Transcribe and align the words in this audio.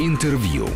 Интервью. 0.00 0.66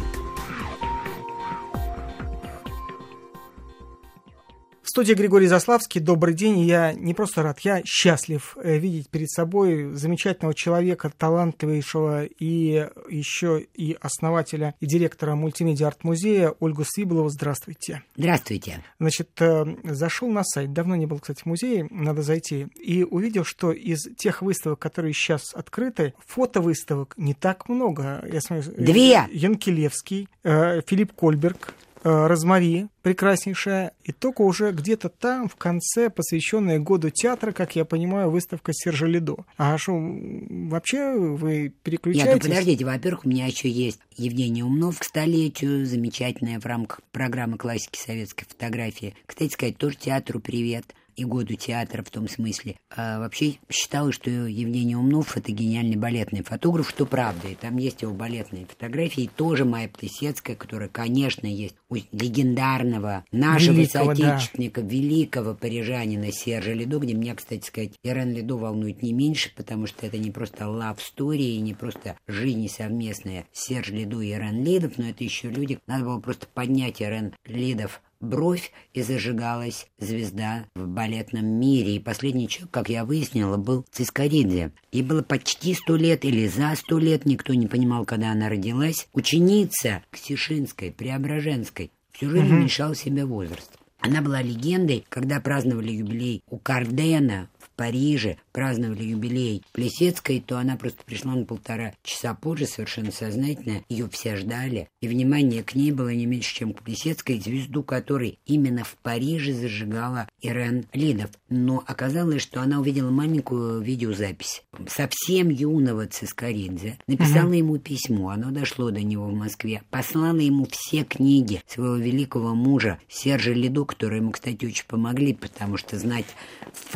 Студии 4.94 5.14
Григорий 5.14 5.48
Заславский. 5.48 6.00
Добрый 6.00 6.34
день. 6.34 6.60
Я 6.60 6.92
не 6.92 7.14
просто 7.14 7.42
рад, 7.42 7.58
я 7.62 7.82
счастлив 7.84 8.56
э, 8.62 8.78
видеть 8.78 9.08
перед 9.08 9.28
собой 9.28 9.92
замечательного 9.92 10.54
человека, 10.54 11.10
талантливейшего 11.18 12.26
и 12.26 12.88
еще 13.10 13.66
и 13.74 13.96
основателя 14.00 14.76
и 14.78 14.86
директора 14.86 15.34
мультимедиа 15.34 15.88
арт-музея 15.88 16.54
Ольгу 16.60 16.84
Свиблову. 16.84 17.28
Здравствуйте. 17.28 18.04
Здравствуйте. 18.16 18.84
Значит, 19.00 19.30
э, 19.40 19.64
зашел 19.82 20.30
на 20.30 20.44
сайт, 20.44 20.72
давно 20.72 20.94
не 20.94 21.06
был, 21.06 21.18
кстати, 21.18 21.42
в 21.42 21.46
музее, 21.46 21.88
надо 21.90 22.22
зайти, 22.22 22.68
и 22.80 23.02
увидел, 23.02 23.42
что 23.42 23.72
из 23.72 24.04
тех 24.16 24.42
выставок, 24.42 24.78
которые 24.78 25.12
сейчас 25.12 25.54
открыты, 25.54 26.14
фотовыставок 26.24 27.14
не 27.16 27.34
так 27.34 27.68
много. 27.68 28.24
Я 28.32 28.40
смотрю, 28.40 28.70
э, 28.70 28.84
Две! 28.84 29.26
Янкелевский, 29.32 30.28
Филипп 30.44 31.14
Кольберг, 31.14 31.74
Розмари, 32.04 32.88
прекраснейшая, 33.02 33.92
и 34.04 34.12
только 34.12 34.42
уже 34.42 34.72
где-то 34.72 35.08
там, 35.08 35.48
в 35.48 35.56
конце, 35.56 36.10
посвященная 36.10 36.78
году 36.78 37.08
театра, 37.08 37.52
как 37.52 37.74
я 37.76 37.86
понимаю, 37.86 38.30
выставка 38.30 38.72
Сержа 38.74 39.06
Лидо. 39.06 39.36
А 39.56 39.78
что, 39.78 39.92
вообще 39.94 41.14
вы 41.16 41.72
переключаетесь? 41.82 42.32
Нет, 42.32 42.42
ну 42.42 42.50
подождите, 42.50 42.84
во-первых, 42.84 43.24
у 43.24 43.28
меня 43.30 43.46
еще 43.46 43.70
есть 43.70 44.00
Евгений 44.16 44.62
Умнов 44.62 44.98
к 44.98 45.04
столетию, 45.04 45.86
замечательная 45.86 46.60
в 46.60 46.66
рамках 46.66 47.00
программы 47.10 47.56
классики 47.56 47.98
советской 47.98 48.44
фотографии. 48.44 49.14
Кстати 49.26 49.52
сказать, 49.52 49.78
тоже 49.78 49.96
театру 49.96 50.40
привет 50.40 50.94
и 51.16 51.24
году 51.24 51.54
театра 51.54 52.02
в 52.02 52.10
том 52.10 52.28
смысле. 52.28 52.76
А 52.94 53.18
вообще 53.18 53.56
считала, 53.70 54.12
что 54.12 54.30
Евгений 54.30 54.96
Умнов— 54.96 55.36
это 55.36 55.52
гениальный 55.52 55.96
балетный 55.96 56.42
фотограф, 56.42 56.88
что 56.88 57.06
правда. 57.06 57.48
И 57.48 57.54
там 57.54 57.76
есть 57.76 58.02
его 58.02 58.12
балетные 58.12 58.66
фотографии. 58.66 59.24
И 59.24 59.28
тоже 59.28 59.64
Майя 59.64 59.88
Птысецкая, 59.88 60.56
которая, 60.56 60.88
конечно, 60.88 61.46
есть 61.46 61.76
у 61.88 61.96
легендарного 62.12 63.24
нашего 63.32 63.76
великого, 63.76 64.14
соотечественника, 64.14 64.82
да. 64.82 64.88
великого 64.88 65.54
парижанина 65.54 66.32
Сержа 66.32 66.72
Лидо, 66.72 66.98
где 66.98 67.14
меня, 67.14 67.34
кстати 67.34 67.66
сказать, 67.66 67.92
Ирен 68.02 68.32
Лидо 68.32 68.56
волнует 68.56 69.02
не 69.02 69.12
меньше, 69.12 69.50
потому 69.54 69.86
что 69.86 70.06
это 70.06 70.18
не 70.18 70.30
просто 70.30 70.64
love 70.64 70.98
story, 70.98 71.36
и 71.36 71.60
не 71.60 71.74
просто 71.74 72.16
жизнь 72.26 72.68
совместная 72.68 73.46
Серж 73.52 73.88
Лидо 73.88 74.20
и 74.20 74.30
Ирен 74.30 74.64
Лидов, 74.64 74.92
но 74.98 75.08
это 75.08 75.24
еще 75.24 75.50
люди. 75.50 75.78
Надо 75.86 76.04
было 76.04 76.20
просто 76.20 76.46
поднять 76.52 77.00
Ирен 77.00 77.34
Лидов 77.44 78.00
бровь 78.24 78.72
и 78.92 79.02
зажигалась 79.02 79.86
звезда 79.98 80.66
в 80.74 80.86
балетном 80.86 81.46
мире. 81.46 81.96
И 81.96 82.00
последний 82.00 82.48
человек, 82.48 82.72
как 82.72 82.88
я 82.88 83.04
выяснила, 83.04 83.56
был 83.56 83.84
Цискоридзе. 83.92 84.72
Ей 84.90 85.02
было 85.02 85.22
почти 85.22 85.74
сто 85.74 85.96
лет 85.96 86.24
или 86.24 86.48
за 86.48 86.74
сто 86.76 86.98
лет, 86.98 87.24
никто 87.26 87.54
не 87.54 87.66
понимал, 87.66 88.04
когда 88.04 88.32
она 88.32 88.48
родилась. 88.48 89.06
Ученица 89.12 90.02
Ксишинской, 90.10 90.90
Преображенской. 90.90 91.92
Всю 92.12 92.30
жизнь 92.30 92.46
угу. 92.46 92.56
уменьшал 92.56 92.94
себе 92.94 93.24
возраст. 93.24 93.70
Она 94.00 94.20
была 94.20 94.42
легендой, 94.42 95.06
когда 95.08 95.40
праздновали 95.40 95.92
юбилей 95.92 96.42
у 96.50 96.58
Кардена 96.58 97.48
Париже, 97.76 98.36
праздновали 98.52 99.04
юбилей 99.04 99.62
Плесецкой, 99.72 100.42
то 100.44 100.58
она 100.58 100.76
просто 100.76 101.02
пришла 101.04 101.34
на 101.34 101.44
полтора 101.44 101.92
часа 102.02 102.34
позже, 102.34 102.66
совершенно 102.66 103.10
сознательно. 103.10 103.82
Ее 103.88 104.08
все 104.08 104.36
ждали. 104.36 104.88
И 105.00 105.08
внимание 105.08 105.62
к 105.62 105.74
ней 105.74 105.92
было 105.92 106.10
не 106.14 106.26
меньше, 106.26 106.54
чем 106.54 106.72
к 106.72 106.82
Плесецкой, 106.82 107.40
звезду 107.40 107.82
которой 107.82 108.38
именно 108.46 108.84
в 108.84 108.96
Париже 109.02 109.52
зажигала 109.52 110.28
Ирен 110.40 110.86
Лидов. 110.92 111.30
Но 111.48 111.82
оказалось, 111.86 112.42
что 112.42 112.60
она 112.60 112.80
увидела 112.80 113.10
маленькую 113.10 113.80
видеозапись. 113.80 114.62
Совсем 114.88 115.48
юного 115.48 116.06
Цискоридзе. 116.06 116.98
Написала 117.06 117.48
угу. 117.48 117.54
ему 117.54 117.78
письмо. 117.78 118.30
Оно 118.30 118.50
дошло 118.50 118.90
до 118.90 119.00
него 119.00 119.26
в 119.26 119.34
Москве. 119.34 119.82
Послала 119.90 120.38
ему 120.38 120.66
все 120.70 121.04
книги 121.04 121.62
своего 121.66 121.96
великого 121.96 122.54
мужа 122.54 122.98
Сержа 123.08 123.52
Лидо, 123.52 123.84
которые 123.84 124.20
ему, 124.20 124.32
кстати, 124.32 124.64
очень 124.64 124.86
помогли, 124.86 125.34
потому 125.34 125.76
что 125.76 125.98
знать 125.98 126.26
в 126.72 126.90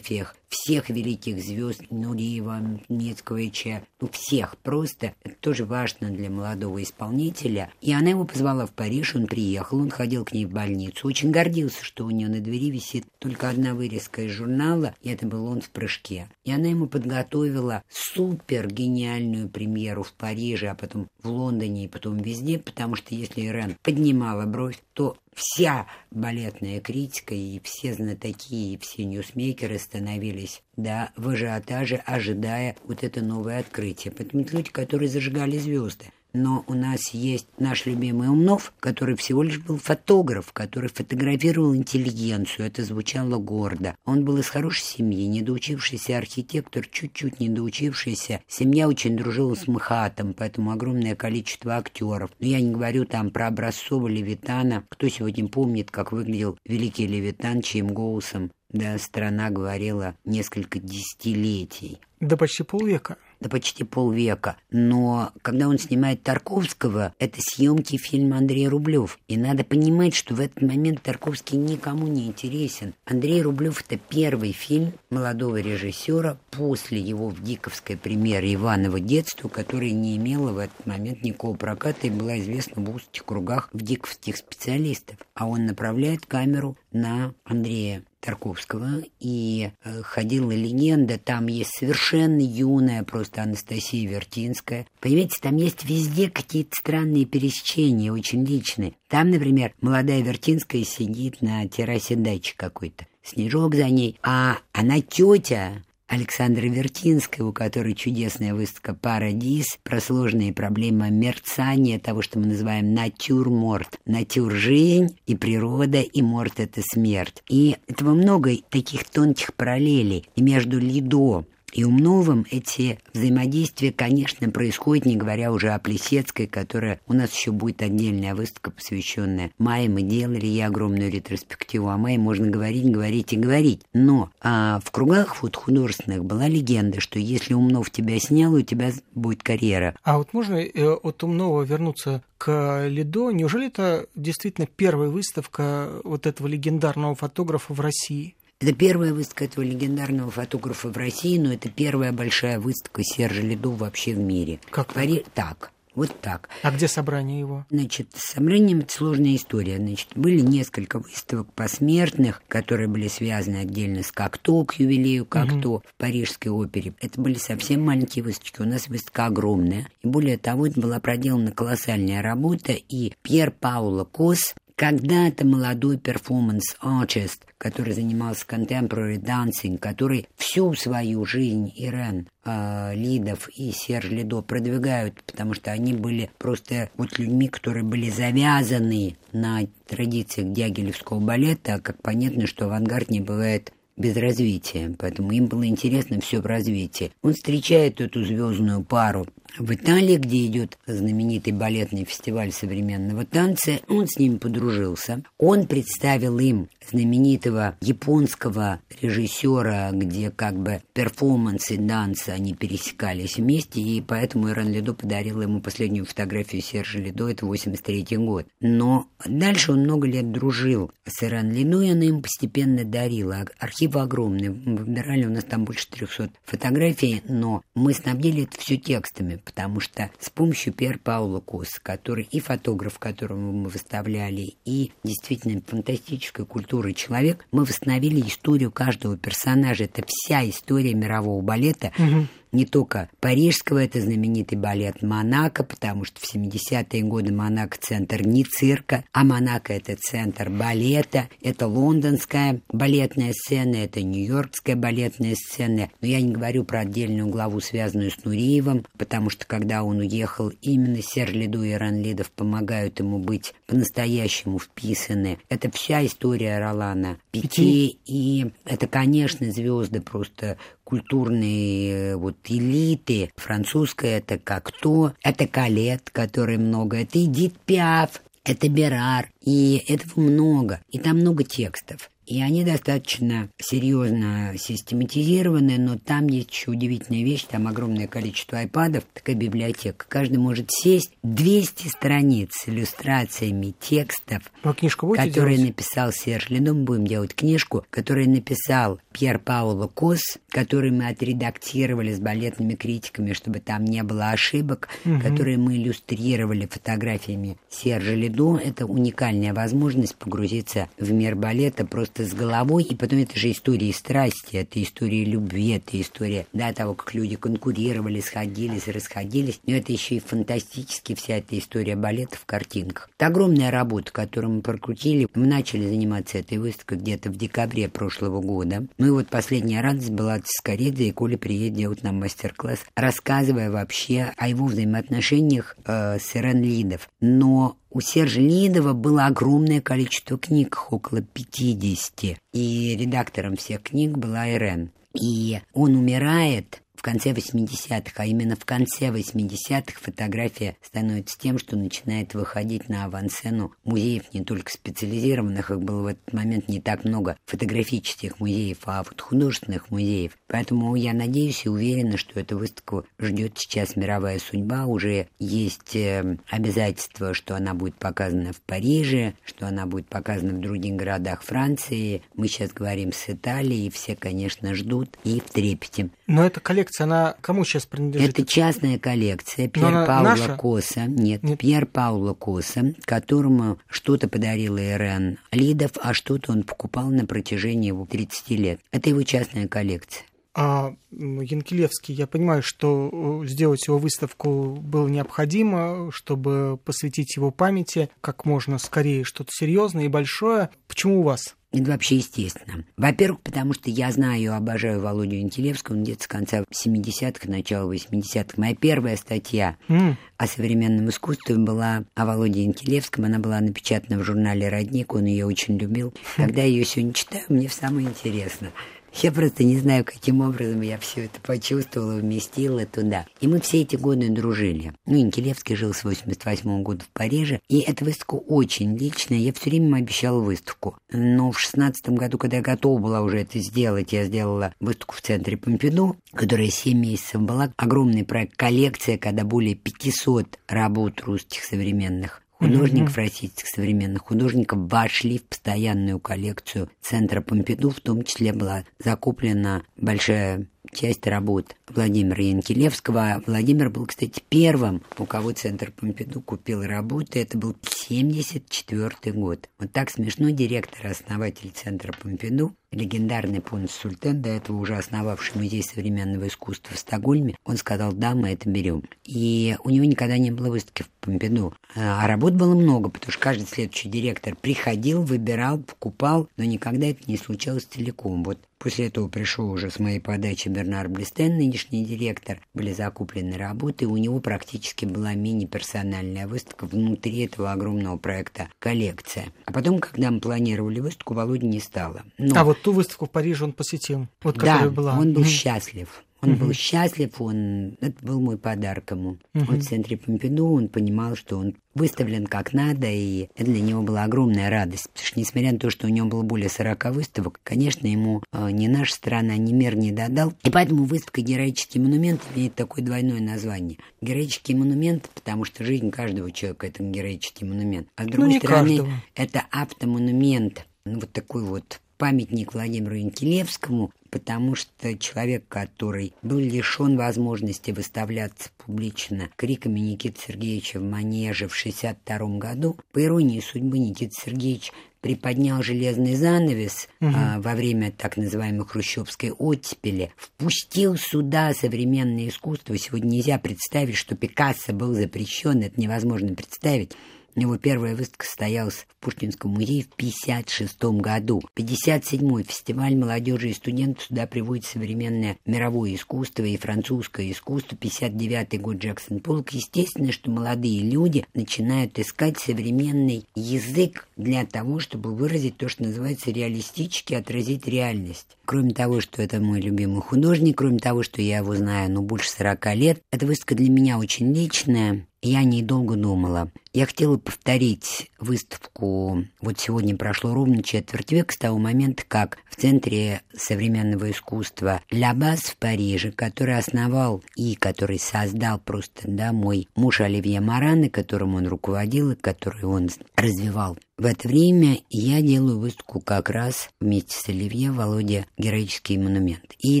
фотографиях 0.08 0.37
всех 0.48 0.88
великих 0.90 1.42
звезд 1.42 1.82
Нуриева, 1.90 2.60
Мицковича, 2.88 3.82
ну 4.00 4.08
всех 4.08 4.56
просто. 4.58 5.14
Это 5.22 5.34
тоже 5.40 5.64
важно 5.64 6.10
для 6.10 6.30
молодого 6.30 6.82
исполнителя. 6.82 7.70
И 7.80 7.92
она 7.92 8.10
его 8.10 8.24
позвала 8.24 8.66
в 8.66 8.72
Париж, 8.72 9.14
он 9.14 9.26
приехал, 9.26 9.78
он 9.80 9.90
ходил 9.90 10.24
к 10.24 10.32
ней 10.32 10.46
в 10.46 10.50
больницу, 10.50 11.06
очень 11.06 11.30
гордился, 11.30 11.84
что 11.84 12.04
у 12.04 12.10
нее 12.10 12.28
на 12.28 12.40
двери 12.40 12.70
висит 12.70 13.06
только 13.18 13.48
одна 13.48 13.74
вырезка 13.74 14.22
из 14.22 14.32
журнала, 14.32 14.94
и 15.02 15.10
это 15.10 15.26
был 15.26 15.46
он 15.46 15.60
в 15.60 15.70
прыжке. 15.70 16.28
И 16.44 16.52
она 16.52 16.68
ему 16.68 16.86
подготовила 16.86 17.82
супер 17.90 18.68
гениальную 18.68 19.48
премьеру 19.48 20.02
в 20.02 20.12
Париже, 20.12 20.68
а 20.68 20.74
потом 20.74 21.08
в 21.22 21.28
Лондоне 21.28 21.84
и 21.84 21.88
потом 21.88 22.18
везде, 22.18 22.58
потому 22.58 22.96
что 22.96 23.14
если 23.14 23.42
Ирен 23.42 23.76
поднимала 23.82 24.46
бровь, 24.46 24.78
то 24.92 25.16
вся 25.38 25.86
балетная 26.10 26.80
критика 26.80 27.34
и 27.34 27.60
все 27.62 27.94
знатоки, 27.94 28.74
и 28.74 28.78
все 28.78 29.04
ньюсмейкеры 29.04 29.78
становились 29.78 30.37
да, 30.76 31.10
в 31.16 31.28
ажиотаже, 31.28 31.96
ожидая 32.06 32.76
вот 32.84 33.02
это 33.02 33.20
новое 33.20 33.60
открытие. 33.60 34.12
Поэтому 34.16 34.42
это 34.42 34.56
люди, 34.56 34.70
которые 34.70 35.08
зажигали 35.08 35.58
звезды. 35.58 36.06
Но 36.34 36.62
у 36.66 36.74
нас 36.74 37.10
есть 37.14 37.46
наш 37.58 37.86
любимый 37.86 38.28
Умнов, 38.28 38.72
который 38.80 39.16
всего 39.16 39.42
лишь 39.42 39.58
был 39.58 39.78
фотограф, 39.78 40.52
который 40.52 40.90
фотографировал 40.90 41.74
интеллигенцию. 41.74 42.66
Это 42.66 42.84
звучало 42.84 43.38
гордо. 43.38 43.96
Он 44.04 44.24
был 44.24 44.36
из 44.36 44.48
хорошей 44.48 44.84
семьи, 44.84 45.26
недоучившийся 45.26 46.18
архитектор, 46.18 46.86
чуть-чуть 46.86 47.40
недоучившийся. 47.40 48.42
Семья 48.46 48.88
очень 48.88 49.16
дружила 49.16 49.54
с 49.54 49.66
МХАТом, 49.66 50.34
поэтому 50.34 50.70
огромное 50.70 51.16
количество 51.16 51.76
актеров. 51.76 52.30
Но 52.38 52.46
я 52.46 52.60
не 52.60 52.72
говорю 52.72 53.06
там 53.06 53.30
про 53.30 53.46
Образцова, 53.46 54.06
Левитана. 54.06 54.84
Кто 54.90 55.08
сегодня 55.08 55.48
помнит, 55.48 55.90
как 55.90 56.12
выглядел 56.12 56.58
великий 56.66 57.06
Левитан, 57.06 57.62
чьим 57.62 57.88
голосом 57.88 58.50
да, 58.70 58.98
страна 58.98 59.50
говорила 59.50 60.14
несколько 60.24 60.78
десятилетий. 60.78 62.00
Да 62.20 62.36
почти 62.36 62.64
полвека 62.64 63.16
да 63.40 63.48
почти 63.48 63.84
полвека. 63.84 64.56
Но 64.70 65.30
когда 65.42 65.68
он 65.68 65.78
снимает 65.78 66.22
Тарковского, 66.22 67.14
это 67.18 67.38
съемки 67.40 67.96
фильма 67.96 68.38
Андрей 68.38 68.68
Рублев. 68.68 69.18
И 69.28 69.36
надо 69.36 69.64
понимать, 69.64 70.14
что 70.14 70.34
в 70.34 70.40
этот 70.40 70.62
момент 70.62 71.02
Тарковский 71.02 71.56
никому 71.56 72.06
не 72.06 72.26
интересен. 72.26 72.94
Андрей 73.04 73.42
Рублев— 73.42 73.82
это 73.88 74.00
первый 74.08 74.52
фильм 74.52 74.92
молодого 75.10 75.60
режиссера 75.60 76.38
после 76.50 77.00
его 77.00 77.28
в 77.28 77.42
Диковской 77.42 77.96
премьере 77.96 78.54
«Иваново 78.54 79.00
детство», 79.00 79.48
которое 79.48 79.92
не 79.92 80.16
имело 80.16 80.52
в 80.52 80.58
этот 80.58 80.86
момент 80.86 81.22
никакого 81.22 81.56
проката 81.56 82.06
и 82.06 82.10
была 82.10 82.38
известна 82.40 82.82
в 82.82 82.94
узких 82.94 83.24
кругах 83.24 83.70
в 83.72 83.82
диковских 83.82 84.36
специалистов. 84.36 85.16
А 85.34 85.46
он 85.46 85.66
направляет 85.66 86.26
камеру 86.26 86.76
на 86.92 87.34
Андрея 87.44 88.02
Тарковского, 88.20 89.02
и 89.20 89.70
э, 89.84 90.02
ходила 90.02 90.50
легенда, 90.50 91.18
там 91.18 91.46
есть 91.46 91.76
совершенно 91.78 92.40
юная 92.40 93.04
просто 93.04 93.42
Анастасия 93.42 94.08
Вертинская. 94.08 94.86
Понимаете, 95.00 95.38
там 95.40 95.56
есть 95.56 95.84
везде 95.84 96.28
какие-то 96.30 96.74
странные 96.74 97.26
пересечения, 97.26 98.12
очень 98.12 98.44
личные. 98.44 98.94
Там, 99.08 99.30
например, 99.30 99.72
молодая 99.80 100.22
Вертинская 100.22 100.84
сидит 100.84 101.40
на 101.42 101.68
террасе 101.68 102.16
дачи 102.16 102.54
какой-то. 102.56 103.06
Снежок 103.22 103.74
за 103.74 103.88
ней, 103.88 104.18
а 104.22 104.58
она 104.72 105.00
тетя 105.00 105.82
Александра 106.08 106.66
Вертинская, 106.66 107.46
у 107.46 107.52
которой 107.52 107.94
чудесная 107.94 108.54
выставка 108.54 108.94
«Парадис» 108.94 109.78
про 109.82 110.00
сложные 110.00 110.54
проблемы 110.54 111.10
мерцания, 111.10 111.98
того, 111.98 112.22
что 112.22 112.38
мы 112.38 112.46
называем 112.46 112.94
натюрморт. 112.94 114.00
Натюр– 114.06 114.52
жизнь 114.54 115.18
и 115.26 115.36
природа, 115.36 116.00
и 116.00 116.22
морт– 116.22 116.54
это 116.60 116.80
смерть. 116.82 117.42
И 117.48 117.76
этого 117.86 118.14
много 118.14 118.56
таких 118.70 119.04
тонких 119.04 119.52
параллелей. 119.52 120.24
И 120.34 120.42
между 120.42 120.78
Лидо 120.78 121.44
и 121.72 121.84
у 121.84 121.98
Умновым 121.98 122.46
эти 122.50 123.00
взаимодействия, 123.12 123.92
конечно, 123.92 124.48
происходят, 124.50 125.04
не 125.04 125.16
говоря 125.16 125.50
уже 125.50 125.70
о 125.70 125.80
Плесецкой, 125.80 126.46
которая 126.46 127.00
у 127.08 127.12
нас 127.12 127.32
еще 127.32 127.50
будет 127.50 127.82
отдельная 127.82 128.36
выставка, 128.36 128.70
посвященная 128.70 129.50
Майе. 129.58 129.88
Мы 129.88 130.02
делали 130.02 130.46
ей 130.46 130.64
огромную 130.64 131.10
ретроспективу. 131.10 131.88
О 131.88 131.96
Майе 131.96 132.18
можно 132.18 132.46
говорить, 132.46 132.88
говорить 132.88 133.32
и 133.32 133.36
говорить. 133.36 133.82
Но 133.94 134.30
а 134.40 134.80
в 134.84 134.92
кругах 134.92 135.42
вот 135.42 135.56
художественных 135.56 136.24
была 136.24 136.46
легенда, 136.46 137.00
что 137.00 137.18
если 137.18 137.54
Умнов 137.54 137.90
тебя 137.90 138.20
снял, 138.20 138.54
у 138.54 138.62
тебя 138.62 138.92
будет 139.14 139.42
карьера. 139.42 139.96
А 140.04 140.18
вот 140.18 140.32
можно 140.32 140.54
э, 140.54 140.92
от 140.92 141.24
Умнова 141.24 141.62
вернуться 141.62 142.22
к 142.38 142.86
Лидо? 142.86 143.30
Неужели 143.30 143.66
это 143.66 144.06
действительно 144.14 144.68
первая 144.68 145.08
выставка 145.08 146.00
вот 146.04 146.26
этого 146.26 146.46
легендарного 146.46 147.16
фотографа 147.16 147.74
в 147.74 147.80
России? 147.80 148.36
Это 148.60 148.72
первая 148.72 149.14
выставка 149.14 149.44
этого 149.44 149.62
легендарного 149.62 150.32
фотографа 150.32 150.88
в 150.88 150.96
России, 150.96 151.38
но 151.38 151.52
это 151.52 151.68
первая 151.68 152.10
большая 152.10 152.58
выставка 152.58 153.04
Сержа 153.04 153.40
Лидо 153.40 153.70
вообще 153.70 154.14
в 154.14 154.18
мире. 154.18 154.58
Как 154.70 154.92
Пари... 154.92 155.24
Так. 155.32 155.70
Вот 155.94 156.20
так. 156.20 156.48
А 156.62 156.70
где 156.72 156.86
собрание 156.86 157.40
его? 157.40 157.66
Значит, 157.70 158.08
с 158.14 158.32
собранием 158.34 158.80
это 158.80 158.92
сложная 158.92 159.36
история. 159.36 159.76
Значит, 159.76 160.08
были 160.16 160.40
несколько 160.40 160.98
выставок 160.98 161.52
посмертных, 161.52 162.42
которые 162.48 162.88
были 162.88 163.06
связаны 163.08 163.56
отдельно 163.56 164.02
с 164.02 164.10
Кокто, 164.10 164.64
к 164.64 164.74
юбилею 164.74 165.24
Кокто 165.24 165.68
угу. 165.68 165.82
в 165.86 165.94
Парижской 165.96 166.50
опере. 166.50 166.94
Это 167.00 167.20
были 167.20 167.34
совсем 167.34 167.84
маленькие 167.84 168.24
выставки. 168.24 168.60
У 168.60 168.64
нас 168.64 168.88
выставка 168.88 169.26
огромная. 169.26 169.88
И 170.02 170.08
более 170.08 170.38
того, 170.38 170.66
это 170.66 170.80
была 170.80 170.98
проделана 170.98 171.52
колоссальная 171.52 172.22
работа. 172.22 172.72
И 172.72 173.12
Пьер 173.22 173.52
Пауло 173.52 174.04
Кос 174.04 174.54
когда-то 174.78 175.44
молодой 175.44 175.98
перформанс-артист, 175.98 177.44
который 177.58 177.92
занимался 177.92 178.44
contemporary 178.46 179.18
dancing, 179.20 179.76
который 179.76 180.28
всю 180.36 180.72
свою 180.74 181.24
жизнь 181.24 181.72
Ирен 181.74 182.28
э, 182.44 182.94
Лидов 182.94 183.48
и 183.56 183.72
Серж 183.72 184.08
Лидо 184.08 184.40
продвигают, 184.40 185.20
потому 185.24 185.54
что 185.54 185.72
они 185.72 185.94
были 185.94 186.30
просто 186.38 186.90
вот 186.96 187.18
людьми, 187.18 187.48
которые 187.48 187.82
были 187.82 188.08
завязаны 188.08 189.16
на 189.32 189.66
традициях 189.88 190.52
дягилевского 190.52 191.18
балета, 191.18 191.80
как 191.82 192.00
понятно, 192.00 192.46
что 192.46 192.66
авангард 192.66 193.10
не 193.10 193.20
бывает 193.20 193.72
без 193.96 194.16
развития, 194.16 194.94
поэтому 194.96 195.32
им 195.32 195.46
было 195.46 195.66
интересно 195.66 196.20
все 196.20 196.40
в 196.40 196.46
развитии. 196.46 197.10
Он 197.22 197.34
встречает 197.34 198.00
эту 198.00 198.24
звездную 198.24 198.84
пару 198.84 199.26
в 199.58 199.72
Италии, 199.72 200.16
где 200.16 200.46
идет 200.46 200.78
знаменитый 200.86 201.52
балетный 201.52 202.04
фестиваль 202.04 202.52
современного 202.52 203.24
танца, 203.24 203.80
он 203.88 204.06
с 204.06 204.18
ними 204.18 204.38
подружился. 204.38 205.22
Он 205.38 205.66
представил 205.66 206.38
им 206.38 206.68
знаменитого 206.90 207.76
японского 207.80 208.80
режиссера, 209.00 209.90
где 209.92 210.30
как 210.30 210.58
бы 210.58 210.80
перформанс 210.92 211.70
и 211.70 211.76
dance, 211.76 212.28
они 212.28 212.54
пересекались 212.54 213.36
вместе, 213.36 213.80
и 213.80 214.00
поэтому 214.00 214.50
Ирен 214.50 214.72
Лидо 214.72 214.94
подарил 214.94 215.42
ему 215.42 215.60
последнюю 215.60 216.06
фотографию 216.06 216.62
Сержа 216.62 216.98
Лидо, 216.98 217.28
это 217.28 217.46
83 217.46 218.16
год. 218.16 218.46
Но 218.60 219.08
дальше 219.24 219.72
он 219.72 219.80
много 219.80 220.06
лет 220.06 220.30
дружил 220.30 220.90
с 221.06 221.22
Иран 221.22 221.50
Лидо, 221.52 221.82
и 221.82 221.90
она 221.90 222.04
ему 222.04 222.22
постепенно 222.22 222.84
дарила. 222.84 223.44
Архив 223.58 223.96
огромный, 223.96 224.50
мы 224.50 224.76
выбирали, 224.76 225.26
у 225.26 225.30
нас 225.30 225.44
там 225.44 225.64
больше 225.64 225.88
300 225.90 226.30
фотографий, 226.44 227.22
но 227.28 227.62
мы 227.74 227.92
снабдили 227.92 228.44
это 228.44 228.58
все 228.58 228.76
текстами, 228.76 229.37
потому 229.44 229.80
что 229.80 230.10
с 230.18 230.30
помощью 230.30 230.72
Пьер 230.72 230.98
Паула 230.98 231.40
Кос, 231.40 231.78
который 231.82 232.28
и 232.30 232.40
фотограф, 232.40 232.98
которого 232.98 233.38
мы 233.38 233.68
выставляли, 233.68 234.56
и 234.64 234.92
действительно 235.04 235.60
фантастическая 235.66 236.46
культура 236.46 236.92
человек, 236.92 237.46
мы 237.52 237.64
восстановили 237.64 238.20
историю 238.20 238.70
каждого 238.70 239.16
персонажа. 239.16 239.84
Это 239.84 240.04
вся 240.06 240.48
история 240.48 240.94
мирового 240.94 241.40
балета. 241.42 241.92
Угу 241.98 242.26
не 242.52 242.64
только 242.64 243.08
парижского, 243.20 243.78
это 243.78 244.00
знаменитый 244.00 244.58
балет 244.58 245.02
Монако, 245.02 245.64
потому 245.64 246.04
что 246.04 246.20
в 246.20 246.34
70-е 246.34 247.02
годы 247.02 247.32
Монако– 247.32 247.78
центр 247.80 248.26
не 248.26 248.44
цирка, 248.44 249.04
а 249.12 249.24
Монако– 249.24 249.72
это 249.74 249.96
центр 249.96 250.50
балета, 250.50 251.28
это 251.42 251.66
лондонская 251.66 252.60
балетная 252.68 253.32
сцена, 253.32 253.76
это 253.76 254.02
нью-йоркская 254.02 254.76
балетная 254.76 255.34
сцена. 255.34 255.90
Но 256.00 256.08
я 256.08 256.20
не 256.20 256.32
говорю 256.32 256.64
про 256.64 256.80
отдельную 256.80 257.28
главу, 257.28 257.60
связанную 257.60 258.10
с 258.10 258.24
Нуриевым, 258.24 258.86
потому 258.96 259.30
что 259.30 259.46
когда 259.46 259.82
он 259.82 259.98
уехал, 259.98 260.50
именно 260.62 261.00
Серлиду 261.02 261.62
и 261.62 261.72
Ранлидов 261.72 262.30
помогают 262.30 262.98
ему 263.00 263.18
быть 263.18 263.54
по-настоящему 263.66 264.58
вписаны. 264.58 265.38
Это 265.48 265.70
вся 265.70 266.04
история 266.04 266.58
Ролана 266.58 267.18
Пяти, 267.30 267.98
и 268.06 268.50
это, 268.64 268.86
конечно, 268.86 269.50
звезды 269.50 270.00
просто 270.00 270.58
культурные 270.88 272.12
э, 272.12 272.16
вот 272.16 272.36
элиты. 272.48 273.30
Французская 273.36 274.18
это 274.18 274.38
как 274.38 274.72
то, 274.72 275.12
это 275.22 275.46
Калет, 275.46 276.08
который 276.08 276.56
много, 276.56 276.96
это 277.02 277.22
Эдит 277.22 277.58
Пиаф, 277.66 278.22
это 278.42 278.70
Берар, 278.70 279.28
и 279.42 279.84
этого 279.86 280.22
много, 280.22 280.80
и 280.88 280.98
там 280.98 281.18
много 281.18 281.44
текстов. 281.44 282.10
И 282.28 282.42
они 282.42 282.62
достаточно 282.62 283.48
серьезно 283.58 284.52
систематизированы, 284.58 285.78
но 285.78 285.96
там 285.96 286.26
есть 286.26 286.52
еще 286.52 286.72
удивительная 286.72 287.24
вещь, 287.24 287.44
там 287.44 287.66
огромное 287.66 288.06
количество 288.06 288.58
айпадов, 288.58 289.04
такая 289.14 289.34
библиотека. 289.34 290.04
Каждый 290.08 290.36
может 290.36 290.66
сесть 290.70 291.12
200 291.22 291.88
страниц 291.88 292.50
с 292.52 292.68
иллюстрациями 292.68 293.74
текстов, 293.80 294.42
а 294.62 294.74
книжку 294.74 295.10
которые 295.14 295.56
делать? 295.56 295.70
написал 295.70 296.12
Серж 296.12 296.50
Лено. 296.50 296.74
Мы 296.74 296.84
будем 296.84 297.06
делать 297.06 297.34
книжку, 297.34 297.86
которую 297.88 298.28
написал 298.28 299.00
Пьер 299.10 299.38
Пауло 299.38 299.86
Кос, 299.88 300.20
который 300.50 300.90
мы 300.90 301.08
отредактировали 301.08 302.12
с 302.12 302.20
балетными 302.20 302.74
критиками, 302.74 303.32
чтобы 303.32 303.60
там 303.60 303.84
не 303.84 304.02
было 304.02 304.30
ошибок, 304.30 304.90
угу. 305.04 305.18
которые 305.20 305.56
мы 305.56 305.76
иллюстрировали 305.76 306.66
фотографиями 306.66 307.56
Сержа 307.70 308.14
Ледо. 308.14 308.58
Это 308.58 308.84
уникальная 308.84 309.54
возможность 309.54 310.14
погрузиться 310.16 310.88
в 310.98 311.10
мир 311.10 311.34
балета 311.34 311.86
просто 311.86 312.17
просто 312.18 312.24
с 312.24 312.38
головой, 312.38 312.84
и 312.84 312.94
потом 312.94 313.20
это 313.20 313.38
же 313.38 313.50
история 313.50 313.92
страсти, 313.92 314.56
это 314.56 314.82
история 314.82 315.24
любви, 315.24 315.70
это 315.70 316.00
история, 316.00 316.46
да, 316.52 316.72
того, 316.72 316.94
как 316.94 317.14
люди 317.14 317.36
конкурировали, 317.36 318.20
сходились, 318.20 318.88
расходились, 318.88 319.60
но 319.66 319.74
это 319.74 319.92
еще 319.92 320.16
и 320.16 320.20
фантастически 320.20 321.14
вся 321.14 321.36
эта 321.36 321.58
история 321.58 321.96
балета 321.96 322.36
в 322.36 322.44
картинках. 322.44 323.08
Это 323.16 323.26
огромная 323.26 323.70
работа, 323.70 324.12
которую 324.12 324.54
мы 324.54 324.62
прокрутили. 324.62 325.28
Мы 325.34 325.46
начали 325.46 325.86
заниматься 325.86 326.38
этой 326.38 326.58
выставкой 326.58 326.98
где-то 326.98 327.30
в 327.30 327.36
декабре 327.36 327.88
прошлого 327.88 328.40
года. 328.40 328.86
Ну 328.98 329.06
и 329.06 329.10
вот 329.10 329.28
последняя 329.28 329.80
радость 329.80 330.10
была 330.10 330.38
с 330.44 330.60
Коридзе, 330.60 331.08
и 331.08 331.12
Коля 331.12 331.38
приедет 331.38 331.74
делать 331.74 332.02
нам 332.02 332.16
мастер-класс, 332.20 332.80
рассказывая 332.96 333.70
вообще 333.70 334.32
о 334.36 334.48
его 334.48 334.66
взаимоотношениях 334.66 335.76
э, 335.84 336.18
с 336.18 336.34
Ирен 336.34 336.62
Лидов. 336.62 337.08
Но 337.20 337.76
у 337.90 338.00
Сержа 338.00 338.40
Лидова 338.40 338.92
было 338.92 339.26
огромное 339.26 339.80
количество 339.80 340.38
книг, 340.38 340.86
около 340.90 341.22
50, 341.22 342.38
и 342.52 342.96
редактором 342.96 343.56
всех 343.56 343.82
книг 343.82 344.16
была 344.16 344.48
Ирен. 344.48 344.90
И 345.14 345.60
он 345.72 345.96
умирает 345.96 346.82
в 346.98 347.02
конце 347.02 347.30
80-х, 347.30 348.12
а 348.16 348.26
именно 348.26 348.56
в 348.56 348.64
конце 348.64 349.06
80-х 349.06 350.00
фотография 350.00 350.76
становится 350.82 351.38
тем, 351.38 351.58
что 351.58 351.76
начинает 351.76 352.34
выходить 352.34 352.88
на 352.88 353.04
авансцену 353.04 353.72
музеев 353.84 354.24
не 354.34 354.42
только 354.42 354.72
специализированных, 354.72 355.70
их 355.70 355.80
было 355.80 356.02
в 356.02 356.06
этот 356.06 356.32
момент 356.32 356.68
не 356.68 356.80
так 356.80 357.04
много 357.04 357.36
фотографических 357.46 358.40
музеев, 358.40 358.78
а 358.84 359.04
вот 359.04 359.20
художественных 359.20 359.90
музеев. 359.90 360.32
Поэтому 360.48 360.96
я 360.96 361.12
надеюсь 361.12 361.64
и 361.66 361.68
уверена, 361.68 362.16
что 362.16 362.40
эту 362.40 362.58
выставку 362.58 363.06
ждет 363.20 363.52
сейчас 363.56 363.94
мировая 363.94 364.40
судьба. 364.40 364.86
Уже 364.86 365.28
есть 365.38 365.94
э, 365.94 366.38
обязательство, 366.50 367.32
что 367.32 367.54
она 367.54 367.74
будет 367.74 367.94
показана 367.94 368.52
в 368.52 368.60
Париже, 368.62 369.34
что 369.44 369.68
она 369.68 369.86
будет 369.86 370.08
показана 370.08 370.54
в 370.54 370.60
других 370.60 370.96
городах 370.96 371.42
Франции. 371.42 372.22
Мы 372.34 372.48
сейчас 372.48 372.72
говорим 372.72 373.12
с 373.12 373.28
Италией, 373.28 373.90
все, 373.90 374.16
конечно, 374.16 374.74
ждут 374.74 375.16
и 375.24 375.40
в 375.40 375.50
трепете. 375.50 376.10
Но 376.26 376.44
эта 376.44 376.60
коллекция, 376.60 376.87
она 377.00 377.34
кому 377.40 377.64
сейчас 377.64 377.86
принадлежит? 377.86 378.30
Это 378.30 378.46
частная 378.46 378.98
коллекция 378.98 379.68
Пьер 379.68 380.06
Паула 380.06 380.56
Коса. 380.56 381.06
Нет, 381.06 381.42
Нет, 381.42 381.58
Пьер 381.58 381.86
Паула 381.86 382.34
Коса, 382.34 382.94
которому 383.04 383.78
что-то 383.88 384.28
подарила 384.28 384.78
Ирен 384.78 385.38
Лидов, 385.52 385.92
а 386.00 386.14
что-то 386.14 386.52
он 386.52 386.62
покупал 386.62 387.10
на 387.10 387.26
протяжении 387.26 387.88
его 387.88 388.06
30 388.06 388.50
лет. 388.50 388.80
Это 388.90 389.10
его 389.10 389.22
частная 389.22 389.68
коллекция. 389.68 390.24
А 390.60 390.92
Янкелевский, 391.12 392.14
я 392.14 392.26
понимаю, 392.26 392.64
что 392.64 393.42
э, 393.44 393.46
сделать 393.46 393.86
его 393.86 393.98
выставку 393.98 394.74
было 394.74 395.06
необходимо, 395.06 396.10
чтобы 396.10 396.80
посвятить 396.84 397.36
его 397.36 397.52
памяти 397.52 398.10
как 398.20 398.44
можно 398.44 398.78
скорее 398.78 399.22
что-то 399.22 399.50
серьезное 399.52 400.06
и 400.06 400.08
большое. 400.08 400.70
Почему 400.88 401.20
у 401.20 401.22
вас? 401.22 401.54
Это 401.70 401.90
вообще 401.90 402.16
естественно. 402.16 402.84
Во-первых, 402.96 403.42
потому 403.42 403.74
что 403.74 403.90
я 403.90 404.10
знаю, 404.10 404.54
обожаю 404.54 405.00
Володю 405.00 405.36
Интелевского, 405.36 405.96
он 405.96 406.02
где-то 406.02 406.24
с 406.24 406.26
конца 406.26 406.64
70-х, 406.70 407.48
начала 407.50 407.92
80-х. 407.92 408.54
Моя 408.56 408.74
первая 408.74 409.16
статья 409.16 409.76
mm. 409.88 410.14
о 410.38 410.46
современном 410.46 411.10
искусстве 411.10 411.56
была 411.56 412.04
о 412.14 412.24
Володе 412.24 412.64
Интелевском. 412.64 413.26
Она 413.26 413.38
была 413.38 413.60
напечатана 413.60 414.18
в 414.18 414.24
журнале 414.24 414.70
«Родник», 414.70 415.14
он 415.14 415.26
ее 415.26 415.44
очень 415.44 415.76
любил. 415.76 416.14
Когда 416.36 416.62
я 416.62 416.68
ее 416.68 416.84
сегодня 416.86 417.12
читаю, 417.12 417.44
мне 417.48 417.68
самое 417.68 418.08
интересно– 418.08 418.70
я 419.14 419.32
просто 419.32 419.64
не 419.64 419.78
знаю, 419.78 420.04
каким 420.04 420.40
образом 420.40 420.80
я 420.80 420.98
все 420.98 421.24
это 421.24 421.40
почувствовала, 421.40 422.16
вместила 422.16 422.86
туда. 422.86 423.26
И 423.40 423.48
мы 423.48 423.60
все 423.60 423.82
эти 423.82 423.96
годы 423.96 424.28
дружили. 424.28 424.92
Ну, 425.06 425.20
Инкелевский 425.20 425.76
жил 425.76 425.94
с 425.94 426.04
88 426.04 426.82
года 426.82 427.04
в 427.04 427.08
Париже, 427.08 427.60
и 427.68 427.80
эта 427.80 428.04
выставка 428.04 428.34
очень 428.34 428.96
личная. 428.96 429.38
Я 429.38 429.52
все 429.52 429.70
время 429.70 429.96
обещала 429.96 430.40
выставку. 430.40 430.96
Но 431.10 431.50
в 431.50 431.60
16 431.60 432.10
году, 432.10 432.38
когда 432.38 432.58
я 432.58 432.62
готова 432.62 433.00
была 433.00 433.22
уже 433.22 433.40
это 433.40 433.58
сделать, 433.58 434.12
я 434.12 434.24
сделала 434.24 434.74
выставку 434.80 435.16
в 435.16 435.20
центре 435.20 435.56
Помпиду, 435.56 436.16
которая 436.32 436.70
7 436.70 436.98
месяцев 436.98 437.40
была. 437.40 437.72
Огромный 437.76 438.24
проект 438.24 438.56
коллекция, 438.56 439.18
когда 439.18 439.44
более 439.44 439.74
500 439.74 440.58
работ 440.68 441.20
русских 441.22 441.64
современных 441.64 442.42
Художников 442.58 443.16
mm-hmm. 443.16 443.22
российских 443.22 443.68
современных 443.68 444.22
художников 444.22 444.90
вошли 444.90 445.38
в 445.38 445.44
постоянную 445.44 446.18
коллекцию 446.18 446.90
Центра 447.00 447.40
Помпиду, 447.40 447.90
в 447.90 448.00
том 448.00 448.24
числе 448.24 448.52
была 448.52 448.84
закуплена 448.98 449.82
большая 449.96 450.66
часть 450.92 451.26
работ 451.26 451.74
Владимира 451.88 452.42
Янкелевского. 452.42 453.42
Владимир 453.46 453.90
был, 453.90 454.06
кстати, 454.06 454.42
первым, 454.48 455.02
у 455.18 455.24
кого 455.24 455.52
Центр 455.52 455.92
Помпиду 455.92 456.40
купил 456.40 456.82
работы. 456.82 457.40
Это 457.40 457.58
был 457.58 457.76
74 457.82 459.32
год. 459.34 459.68
Вот 459.78 459.92
так 459.92 460.10
смешно 460.10 460.50
директор 460.50 461.06
основатель 461.06 461.70
Центра 461.74 462.12
Помпиду 462.12 462.74
легендарный 462.90 463.60
Понс 463.60 463.92
Сультен, 463.92 464.40
до 464.40 464.50
этого 464.50 464.76
уже 464.78 464.96
основавший 464.96 465.60
музей 465.60 465.82
современного 465.82 466.48
искусства 466.48 466.94
в 466.94 466.98
Стокгольме, 466.98 467.54
он 467.64 467.76
сказал, 467.76 468.12
да, 468.12 468.34
мы 468.34 468.50
это 468.52 468.68
берем. 468.68 469.04
И 469.24 469.76
у 469.84 469.90
него 469.90 470.04
никогда 470.04 470.38
не 470.38 470.50
было 470.50 470.70
выставки 470.70 471.02
в 471.02 471.08
Помпиду. 471.20 471.74
А 471.94 472.26
работ 472.26 472.54
было 472.54 472.74
много, 472.74 473.10
потому 473.10 473.32
что 473.32 473.40
каждый 473.40 473.66
следующий 473.66 474.08
директор 474.08 474.56
приходил, 474.56 475.22
выбирал, 475.22 475.78
покупал, 475.78 476.48
но 476.56 476.64
никогда 476.64 477.06
это 477.06 477.20
не 477.26 477.36
случалось 477.36 477.84
целиком. 477.84 478.42
Вот 478.42 478.58
После 478.78 479.08
этого 479.08 479.28
пришел 479.28 479.70
уже 479.70 479.90
с 479.90 479.98
моей 479.98 480.20
подачи 480.20 480.68
Бернар 480.68 481.08
Блестен, 481.08 481.56
нынешний 481.56 482.04
директор. 482.04 482.60
Были 482.74 482.92
закуплены 482.92 483.56
работы, 483.56 484.06
у 484.06 484.16
него 484.16 484.38
практически 484.38 485.04
была 485.04 485.34
мини-персональная 485.34 486.46
выставка 486.46 486.86
внутри 486.86 487.44
этого 487.44 487.72
огромного 487.72 488.16
проекта 488.18 488.68
«Коллекция». 488.78 489.46
А 489.64 489.72
потом, 489.72 489.98
когда 489.98 490.30
мы 490.30 490.40
планировали 490.40 491.00
выставку, 491.00 491.34
Володи 491.34 491.66
не 491.66 491.80
стало. 491.80 492.22
Но... 492.38 492.54
А 492.58 492.64
вот 492.64 492.80
ту 492.80 492.92
выставку 492.92 493.26
в 493.26 493.30
Париже 493.30 493.64
он 493.64 493.72
посетил, 493.72 494.28
вот 494.42 494.58
да, 494.58 494.88
была. 494.88 495.18
он 495.18 495.32
был 495.32 495.44
счастлив. 495.44 496.08
Он 496.40 496.52
угу. 496.52 496.66
был 496.66 496.72
счастлив, 496.72 497.40
он 497.40 497.96
это 498.00 498.24
был 498.24 498.40
мой 498.40 498.58
подарок 498.58 499.10
ему. 499.10 499.38
Угу. 499.54 499.64
Он 499.68 499.80
в 499.80 499.84
центре 499.84 500.16
Помпиду, 500.16 500.68
он 500.68 500.88
понимал, 500.88 501.36
что 501.36 501.58
он 501.58 501.74
выставлен 501.94 502.46
как 502.46 502.72
надо, 502.72 503.08
и 503.10 503.48
это 503.56 503.64
для 503.64 503.80
него 503.80 504.02
была 504.02 504.24
огромная 504.24 504.70
радость. 504.70 505.08
Потому 505.08 505.26
что, 505.26 505.40
несмотря 505.40 505.72
на 505.72 505.78
то, 505.78 505.90
что 505.90 506.06
у 506.06 506.10
него 506.10 506.28
было 506.28 506.42
более 506.42 506.68
40 506.68 507.06
выставок, 507.06 507.60
конечно, 507.64 508.06
ему 508.06 508.42
э, 508.52 508.70
ни 508.70 508.86
наша 508.86 509.14
страна, 509.14 509.56
ни 509.56 509.72
мир 509.72 509.96
не 509.96 510.12
додал. 510.12 510.52
И 510.62 510.70
поэтому 510.70 511.04
выставка 511.04 511.40
«Героический 511.40 511.98
монумент» 511.98 512.40
имеет 512.54 512.74
такое 512.74 513.04
двойное 513.04 513.40
название. 513.40 513.98
Героический 514.20 514.74
монумент, 514.74 515.28
потому 515.34 515.64
что 515.64 515.84
жизнь 515.84 516.10
каждого 516.10 516.52
человека– 516.52 516.86
это 516.88 517.02
героический 517.02 517.64
монумент. 517.64 518.08
А 518.16 518.22
с 518.22 518.26
ну, 518.26 518.32
другой 518.32 518.54
ну, 518.54 518.58
стороны, 518.58 518.88
каждого. 518.88 519.12
это 519.34 519.64
автомонумент. 519.70 520.86
Ну, 521.04 521.20
вот 521.20 521.32
такой 521.32 521.64
вот 521.64 522.00
памятник 522.18 522.74
Владимиру 522.74 523.16
Инкелевскому, 523.16 524.12
потому 524.30 524.74
что 524.74 525.16
человек, 525.16 525.64
который 525.68 526.32
был 526.42 526.58
лишен 526.58 527.16
возможности 527.16 527.90
выставляться 527.90 528.70
публично 528.78 529.50
криками 529.56 530.00
Никиты 530.00 530.40
Сергеевича 530.46 531.00
в 531.00 531.02
манеже 531.02 531.68
в 531.68 531.78
1962 531.78 532.58
году, 532.58 532.96
по 533.12 533.22
иронии 533.22 533.60
судьбы 533.60 533.98
Никита 533.98 534.34
Сергеевич 534.34 534.92
приподнял 535.20 535.82
железный 535.82 536.36
занавес 536.36 537.08
угу. 537.20 537.32
а, 537.34 537.60
во 537.60 537.74
время 537.74 538.12
так 538.12 538.36
называемой 538.36 538.86
хрущевской 538.86 539.50
оттепели, 539.50 540.32
впустил 540.36 541.16
сюда 541.16 541.74
современное 541.74 542.48
искусство. 542.48 542.96
Сегодня 542.96 543.28
нельзя 543.28 543.58
представить, 543.58 544.16
что 544.16 544.36
Пикассо 544.36 544.92
был 544.92 545.14
запрещен, 545.14 545.82
это 545.82 546.00
невозможно 546.00 546.54
представить. 546.54 547.12
Его 547.60 547.76
первая 547.76 548.14
выставка 548.14 548.46
состоялась 548.46 549.06
в 549.08 549.16
Пушкинском 549.16 549.72
музее 549.72 550.04
в 550.04 550.14
1956 550.14 551.20
году. 551.20 551.60
57-й 551.76 552.62
фестиваль 552.62 553.16
молодежи 553.16 553.70
и 553.70 553.72
студентов 553.72 554.26
сюда 554.26 554.46
приводит 554.46 554.84
современное 554.84 555.58
мировое 555.66 556.14
искусство 556.14 556.62
и 556.62 556.76
французское 556.76 557.50
искусство. 557.50 557.96
59-й 557.96 558.78
год 558.78 558.98
Джексон 558.98 559.40
Полк. 559.40 559.70
Естественно, 559.70 560.30
что 560.30 560.52
молодые 560.52 561.00
люди 561.02 561.44
начинают 561.52 562.16
искать 562.20 562.58
современный 562.58 563.44
язык 563.56 564.28
для 564.36 564.64
того, 564.64 565.00
чтобы 565.00 565.34
выразить 565.34 565.76
то, 565.76 565.88
что 565.88 566.04
называется 566.04 566.52
реалистически 566.52 567.34
отразить 567.34 567.88
реальность. 567.88 568.56
Кроме 568.66 568.94
того, 568.94 569.20
что 569.20 569.42
это 569.42 569.58
мой 569.58 569.80
любимый 569.80 570.22
художник, 570.22 570.78
кроме 570.78 570.98
того, 570.98 571.24
что 571.24 571.42
я 571.42 571.58
его 571.58 571.74
знаю 571.74 572.12
ну, 572.12 572.22
больше 572.22 572.50
40 572.50 572.94
лет, 572.94 573.22
эта 573.32 573.46
выставка 573.46 573.74
для 573.74 573.90
меня 573.90 574.18
очень 574.18 574.54
личная. 574.54 575.26
Я 575.40 575.60
о 575.60 575.64
ней 575.64 575.82
долго 575.82 576.16
думала. 576.16 576.70
Я 576.92 577.06
хотела 577.06 577.36
повторить 577.36 578.30
выставку. 578.38 579.44
Вот 579.60 579.78
сегодня 579.78 580.16
прошло 580.16 580.54
ровно 580.54 580.82
четверть 580.82 581.32
века 581.32 581.52
с 581.52 581.58
того 581.58 581.78
момента, 581.78 582.24
как 582.26 582.58
в 582.70 582.76
Центре 582.76 583.42
современного 583.54 584.30
искусства 584.30 585.02
«Ля 585.10 585.34
Бас» 585.34 585.60
в 585.60 585.76
Париже, 585.76 586.32
который 586.32 586.78
основал 586.78 587.42
и 587.56 587.74
который 587.74 588.18
создал 588.18 588.78
просто 588.78 589.22
да, 589.26 589.52
мой 589.52 589.88
муж 589.94 590.20
Оливье 590.20 590.60
Маран, 590.60 591.10
которым 591.10 591.54
он 591.54 591.66
руководил 591.66 592.32
и 592.32 592.36
который 592.36 592.84
он 592.84 593.08
развивал 593.36 593.98
в 594.18 594.26
это 594.26 594.48
время 594.48 594.98
я 595.10 595.40
делаю 595.40 595.78
выставку 595.78 596.20
как 596.20 596.50
раз 596.50 596.90
вместе 597.00 597.38
с 597.38 597.48
Оливье 597.48 597.92
Володя 597.92 598.46
«Героический 598.58 599.16
монумент». 599.16 599.74
И 599.78 600.00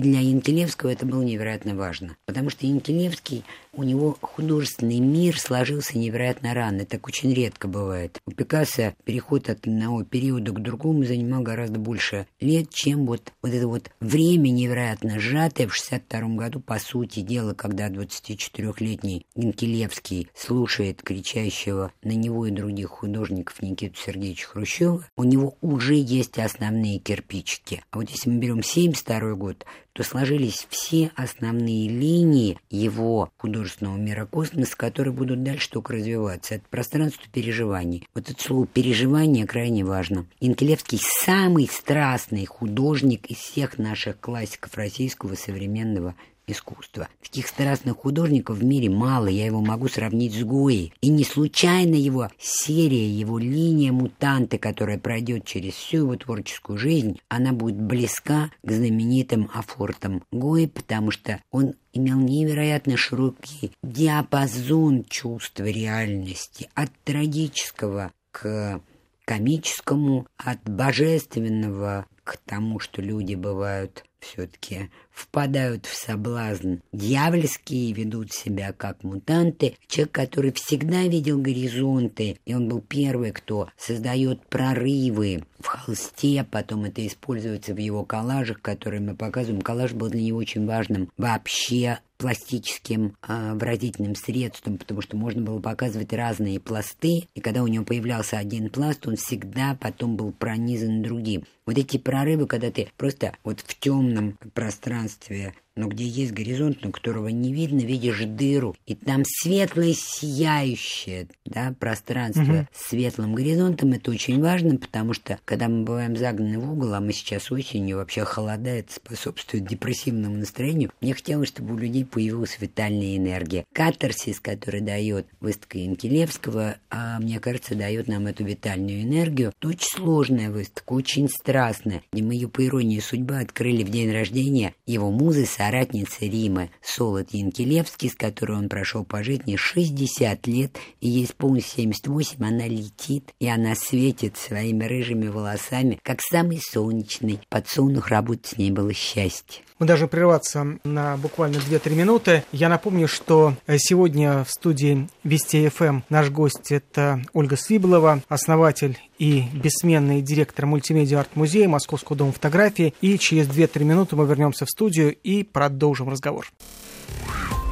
для 0.00 0.18
Янкелевского 0.18 0.90
это 0.90 1.06
было 1.06 1.22
невероятно 1.22 1.76
важно, 1.76 2.16
потому 2.26 2.50
что 2.50 2.66
Янкелевский, 2.66 3.44
у 3.72 3.84
него 3.84 4.18
художественный 4.20 4.98
мир 4.98 5.38
сложился 5.38 5.96
невероятно 5.96 6.52
рано. 6.52 6.77
Так 6.84 7.06
очень 7.06 7.32
редко 7.32 7.68
бывает. 7.68 8.20
У 8.26 8.32
Пикассо 8.32 8.94
переход 9.04 9.48
от 9.48 9.66
одного 9.66 10.04
периода 10.04 10.52
к 10.52 10.62
другому 10.62 11.04
занимал 11.04 11.42
гораздо 11.42 11.78
больше 11.78 12.26
лет, 12.40 12.70
чем 12.70 13.06
вот, 13.06 13.32
вот 13.42 13.52
это 13.52 13.68
вот 13.68 13.90
время 14.00 14.48
невероятно 14.48 15.18
сжатое 15.18 15.68
в 15.68 15.74
62 15.74 16.20
году, 16.36 16.60
по 16.60 16.78
сути 16.78 17.20
дела, 17.20 17.54
когда 17.54 17.88
24-летний 17.88 19.26
Янкелевский 19.34 20.28
слушает 20.34 21.02
кричащего 21.02 21.92
на 22.02 22.12
него 22.12 22.46
и 22.46 22.50
других 22.50 22.88
художников 22.88 23.62
Никиту 23.62 23.98
Сергеевича 23.98 24.48
Хрущева, 24.48 25.06
у 25.16 25.24
него 25.24 25.56
уже 25.60 25.94
есть 25.94 26.38
основные 26.38 26.98
кирпичики. 26.98 27.82
А 27.90 27.98
вот 27.98 28.10
если 28.10 28.30
мы 28.30 28.38
берем 28.38 28.62
72 28.62 29.34
год, 29.34 29.64
то 29.98 30.04
сложились 30.04 30.68
все 30.70 31.10
основные 31.16 31.88
линии 31.88 32.56
его 32.70 33.32
художественного 33.36 33.96
мира 33.96 34.26
космоса, 34.26 34.76
которые 34.76 35.12
будут 35.12 35.42
дальше 35.42 35.68
только 35.70 35.94
развиваться. 35.94 36.54
Это 36.54 36.67
пространство 36.70 37.24
переживаний. 37.32 38.06
Вот 38.14 38.30
это 38.30 38.42
слово 38.42 38.66
«переживание» 38.66 39.46
крайне 39.46 39.84
важно. 39.84 40.26
Инкелевский 40.40 40.98
самый 41.00 41.68
страстный 41.68 42.46
художник 42.46 43.26
из 43.26 43.38
всех 43.38 43.78
наших 43.78 44.20
классиков 44.20 44.74
российского 44.74 45.34
современного 45.34 46.14
искусства. 46.50 47.08
Таких 47.22 47.48
страстных 47.48 47.96
художников 47.98 48.58
в 48.58 48.64
мире 48.64 48.90
мало, 48.90 49.26
я 49.26 49.46
его 49.46 49.60
могу 49.60 49.88
сравнить 49.88 50.34
с 50.34 50.42
Гоей. 50.42 50.92
И 51.00 51.08
не 51.08 51.24
случайно 51.24 51.94
его 51.94 52.30
серия, 52.38 53.10
его 53.10 53.38
линия 53.38 53.92
мутанты, 53.92 54.58
которая 54.58 54.98
пройдет 54.98 55.44
через 55.44 55.74
всю 55.74 55.98
его 55.98 56.16
творческую 56.16 56.78
жизнь, 56.78 57.20
она 57.28 57.52
будет 57.52 57.80
близка 57.80 58.50
к 58.62 58.70
знаменитым 58.70 59.50
афортам 59.52 60.22
Гои, 60.32 60.66
потому 60.66 61.10
что 61.10 61.40
он 61.50 61.74
имел 61.92 62.18
невероятно 62.18 62.96
широкий 62.96 63.72
диапазон 63.82 65.04
чувства 65.04 65.64
реальности, 65.64 66.68
от 66.74 66.90
трагического 67.04 68.12
к 68.30 68.80
комическому, 69.24 70.26
от 70.36 70.58
божественного 70.64 72.06
к 72.24 72.38
тому, 72.38 72.78
что 72.78 73.02
люди 73.02 73.34
бывают 73.34 74.04
все-таки 74.20 74.90
впадают 75.10 75.86
в 75.86 75.96
соблазн 75.96 76.76
дьявольские, 76.92 77.92
ведут 77.92 78.32
себя 78.32 78.72
как 78.72 79.02
мутанты. 79.02 79.76
Человек, 79.86 80.12
который 80.12 80.52
всегда 80.52 81.02
видел 81.02 81.38
горизонты, 81.38 82.38
и 82.44 82.54
он 82.54 82.68
был 82.68 82.80
первый, 82.80 83.32
кто 83.32 83.68
создает 83.76 84.46
прорывы 84.46 85.44
в 85.60 85.66
холсте, 85.66 86.46
потом 86.48 86.84
это 86.84 87.04
используется 87.06 87.74
в 87.74 87.78
его 87.78 88.04
коллажах, 88.04 88.60
которые 88.60 89.00
мы 89.00 89.16
показываем. 89.16 89.62
Коллаж 89.62 89.92
был 89.92 90.08
для 90.08 90.22
него 90.22 90.38
очень 90.38 90.66
важным 90.66 91.10
вообще 91.16 91.98
пластическим 92.18 93.14
э, 93.26 93.54
выразительным 93.54 94.14
средством, 94.16 94.76
потому 94.76 95.00
что 95.00 95.16
можно 95.16 95.40
было 95.40 95.60
показывать 95.60 96.12
разные 96.12 96.60
пласты, 96.60 97.28
и 97.34 97.40
когда 97.40 97.62
у 97.62 97.68
него 97.68 97.84
появлялся 97.84 98.38
один 98.38 98.70
пласт, 98.70 99.06
он 99.06 99.16
всегда 99.16 99.76
потом 99.80 100.16
был 100.16 100.32
пронизан 100.32 101.00
другим. 101.02 101.44
Вот 101.64 101.78
эти 101.78 101.96
прорывы, 101.96 102.46
когда 102.46 102.70
ты 102.70 102.90
просто 102.96 103.36
вот 103.44 103.60
в 103.60 103.78
темном 104.08 104.38
пространстве 104.54 105.54
но 105.78 105.86
где 105.86 106.04
есть 106.04 106.32
горизонт, 106.32 106.82
но 106.82 106.90
которого 106.90 107.28
не 107.28 107.52
видно, 107.52 107.80
видишь 107.80 108.24
дыру, 108.24 108.74
и 108.86 108.94
там 108.94 109.22
светлое, 109.24 109.94
сияющее 109.94 111.28
да, 111.44 111.74
пространство 111.78 112.42
угу. 112.42 112.66
с 112.74 112.88
светлым 112.88 113.34
горизонтом. 113.34 113.92
Это 113.92 114.10
очень 114.10 114.42
важно, 114.42 114.76
потому 114.76 115.12
что, 115.12 115.38
когда 115.44 115.68
мы 115.68 115.84
бываем 115.84 116.16
загнаны 116.16 116.58
в 116.58 116.72
угол, 116.72 116.94
а 116.94 117.00
мы 117.00 117.12
сейчас 117.12 117.52
осенью, 117.52 117.98
вообще 117.98 118.24
холодает, 118.24 118.90
способствует 118.90 119.66
депрессивному 119.66 120.36
настроению, 120.36 120.90
мне 121.00 121.14
хотелось, 121.14 121.48
чтобы 121.48 121.74
у 121.74 121.78
людей 121.78 122.04
появилась 122.04 122.58
витальная 122.60 123.16
энергия. 123.16 123.64
Катарсис, 123.72 124.40
который 124.40 124.80
дает 124.80 125.26
выставка 125.40 125.78
Янкелевского, 125.78 126.76
а, 126.90 127.20
мне 127.20 127.38
кажется, 127.38 127.74
дает 127.74 128.08
нам 128.08 128.26
эту 128.26 128.44
витальную 128.44 129.02
энергию. 129.02 129.52
Это 129.56 129.68
очень 129.68 129.88
сложная 129.94 130.50
выставка, 130.50 130.92
очень 130.92 131.28
страстная. 131.28 132.02
И 132.12 132.22
мы 132.22 132.34
ее, 132.34 132.48
по 132.48 132.66
иронии 132.66 132.98
судьбы, 132.98 133.38
открыли 133.38 133.84
в 133.84 133.90
день 133.90 134.12
рождения 134.12 134.74
его 134.86 135.10
музы, 135.10 135.46
соратница 135.68 136.20
Римы 136.24 136.70
Солод 136.80 137.28
Янкелевский, 137.32 138.08
с 138.08 138.14
которой 138.14 138.56
он 138.56 138.70
прошел 138.70 139.04
по 139.04 139.22
жизни 139.22 139.56
60 139.56 140.46
лет, 140.46 140.78
и 141.00 141.08
ей 141.08 141.24
исполнилось 141.26 141.66
78, 141.76 142.36
она 142.42 142.66
летит, 142.66 143.34
и 143.38 143.48
она 143.48 143.74
светит 143.74 144.38
своими 144.38 144.84
рыжими 144.84 145.28
волосами, 145.28 145.98
как 146.02 146.20
самый 146.22 146.60
солнечный. 146.62 147.40
Подсолнух 147.50 148.08
работать 148.08 148.46
с 148.46 148.56
ней 148.56 148.70
было 148.70 148.94
счастье. 148.94 149.62
Мы 149.78 149.86
даже 149.86 150.08
прерваться 150.08 150.78
на 150.84 151.16
буквально 151.18 151.56
2-3 151.56 151.94
минуты. 151.94 152.44
Я 152.50 152.68
напомню, 152.68 153.06
что 153.06 153.54
сегодня 153.76 154.44
в 154.44 154.50
студии 154.50 155.06
Вести 155.22 155.68
ФМ 155.68 156.00
наш 156.08 156.30
гость 156.30 156.72
это 156.72 157.22
Ольга 157.32 157.56
Свиблова, 157.56 158.22
основатель 158.28 158.98
и 159.18 159.44
бессменный 159.52 160.22
директор 160.22 160.66
мультимедиа 160.66 161.20
арт-музея 161.20 161.68
Московского 161.68 162.16
дома 162.16 162.32
фотографии. 162.32 162.94
И 163.00 163.18
через 163.18 163.46
2-3 163.48 163.84
минуты 163.84 164.16
мы 164.16 164.26
вернемся 164.26 164.64
в 164.66 164.70
студию 164.70 165.14
и 165.14 165.42
продолжим 165.42 166.08
разговор. 166.08 166.46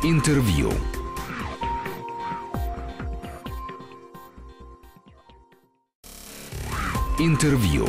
Интервью. 0.02 0.72
Интервью. 7.18 7.86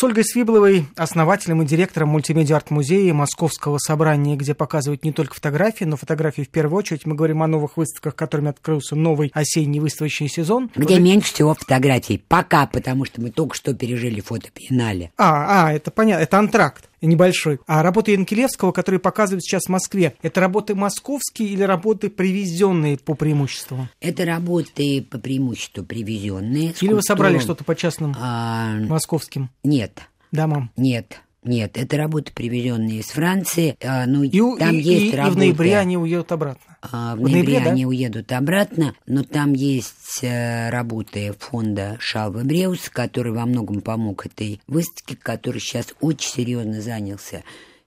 С 0.00 0.02
Ольгой 0.02 0.24
Свибловой, 0.24 0.86
основателем 0.96 1.60
и 1.60 1.66
директором 1.66 2.08
мультимедиа-арт-музея 2.08 3.12
Московского 3.12 3.76
собрания, 3.76 4.34
где 4.34 4.54
показывают 4.54 5.04
не 5.04 5.12
только 5.12 5.34
фотографии, 5.34 5.84
но 5.84 5.98
фотографии 5.98 6.40
в 6.40 6.48
первую 6.48 6.78
очередь. 6.78 7.04
Мы 7.04 7.14
говорим 7.14 7.42
о 7.42 7.46
новых 7.46 7.76
выставках, 7.76 8.16
которыми 8.16 8.48
открылся 8.48 8.96
новый 8.96 9.30
осенний 9.34 9.78
выставочный 9.78 10.30
сезон. 10.30 10.70
Где 10.74 10.94
Уже... 10.94 11.02
меньше 11.02 11.34
всего 11.34 11.52
фотографий. 11.52 12.16
Пока, 12.16 12.66
потому 12.66 13.04
что 13.04 13.20
мы 13.20 13.30
только 13.30 13.54
что 13.54 13.74
пережили 13.74 14.22
фотопиенале. 14.22 15.12
А, 15.18 15.66
а, 15.66 15.72
это 15.74 15.90
понятно, 15.90 16.22
это 16.22 16.38
антракт 16.38 16.89
небольшой. 17.06 17.60
А 17.66 17.82
работы 17.82 18.12
Янкелевского, 18.12 18.72
которые 18.72 19.00
показывают 19.00 19.44
сейчас 19.44 19.64
в 19.64 19.68
Москве, 19.68 20.14
это 20.22 20.40
работы 20.40 20.74
московские 20.74 21.48
или 21.48 21.62
работы 21.62 22.10
привезенные 22.10 22.98
по 22.98 23.14
преимуществу? 23.14 23.88
Это 24.00 24.24
работы 24.24 25.02
по 25.02 25.18
преимуществу 25.18 25.84
привезенные. 25.84 26.74
Или 26.80 26.92
вы 26.92 27.02
собрали 27.02 27.38
что-то 27.38 27.64
по 27.64 27.74
частным 27.74 28.14
а... 28.18 28.76
московским? 28.80 29.50
Нет. 29.62 30.00
Домам? 30.32 30.70
Нет. 30.76 31.20
Нет, 31.42 31.78
это 31.78 31.96
работы, 31.96 32.32
привезенные 32.32 32.98
из 33.00 33.06
Франции. 33.06 33.76
А, 33.82 34.04
ну, 34.06 34.22
и, 34.22 34.38
там 34.58 34.74
и, 34.74 34.80
есть 34.80 35.14
и, 35.14 35.16
работы. 35.16 35.32
И 35.32 35.34
в 35.34 35.38
ноябре 35.38 35.78
они 35.78 35.96
уедут 35.96 36.32
обратно. 36.32 36.69
А, 36.82 37.14
в, 37.14 37.18
в 37.18 37.22
ноябре, 37.22 37.42
ноябре 37.42 37.60
да? 37.64 37.70
они 37.72 37.86
уедут 37.86 38.32
обратно, 38.32 38.94
но 39.06 39.22
там 39.22 39.52
есть 39.52 40.20
э, 40.22 40.70
работы 40.70 41.34
фонда 41.38 41.96
Шалва 42.00 42.42
Бреус, 42.42 42.88
который 42.88 43.32
во 43.32 43.44
многом 43.44 43.82
помог 43.82 44.26
этой 44.26 44.60
выставке, 44.66 45.16
который 45.16 45.60
сейчас 45.60 45.94
очень 46.00 46.30
серьезно 46.30 46.80
занялся 46.80 47.42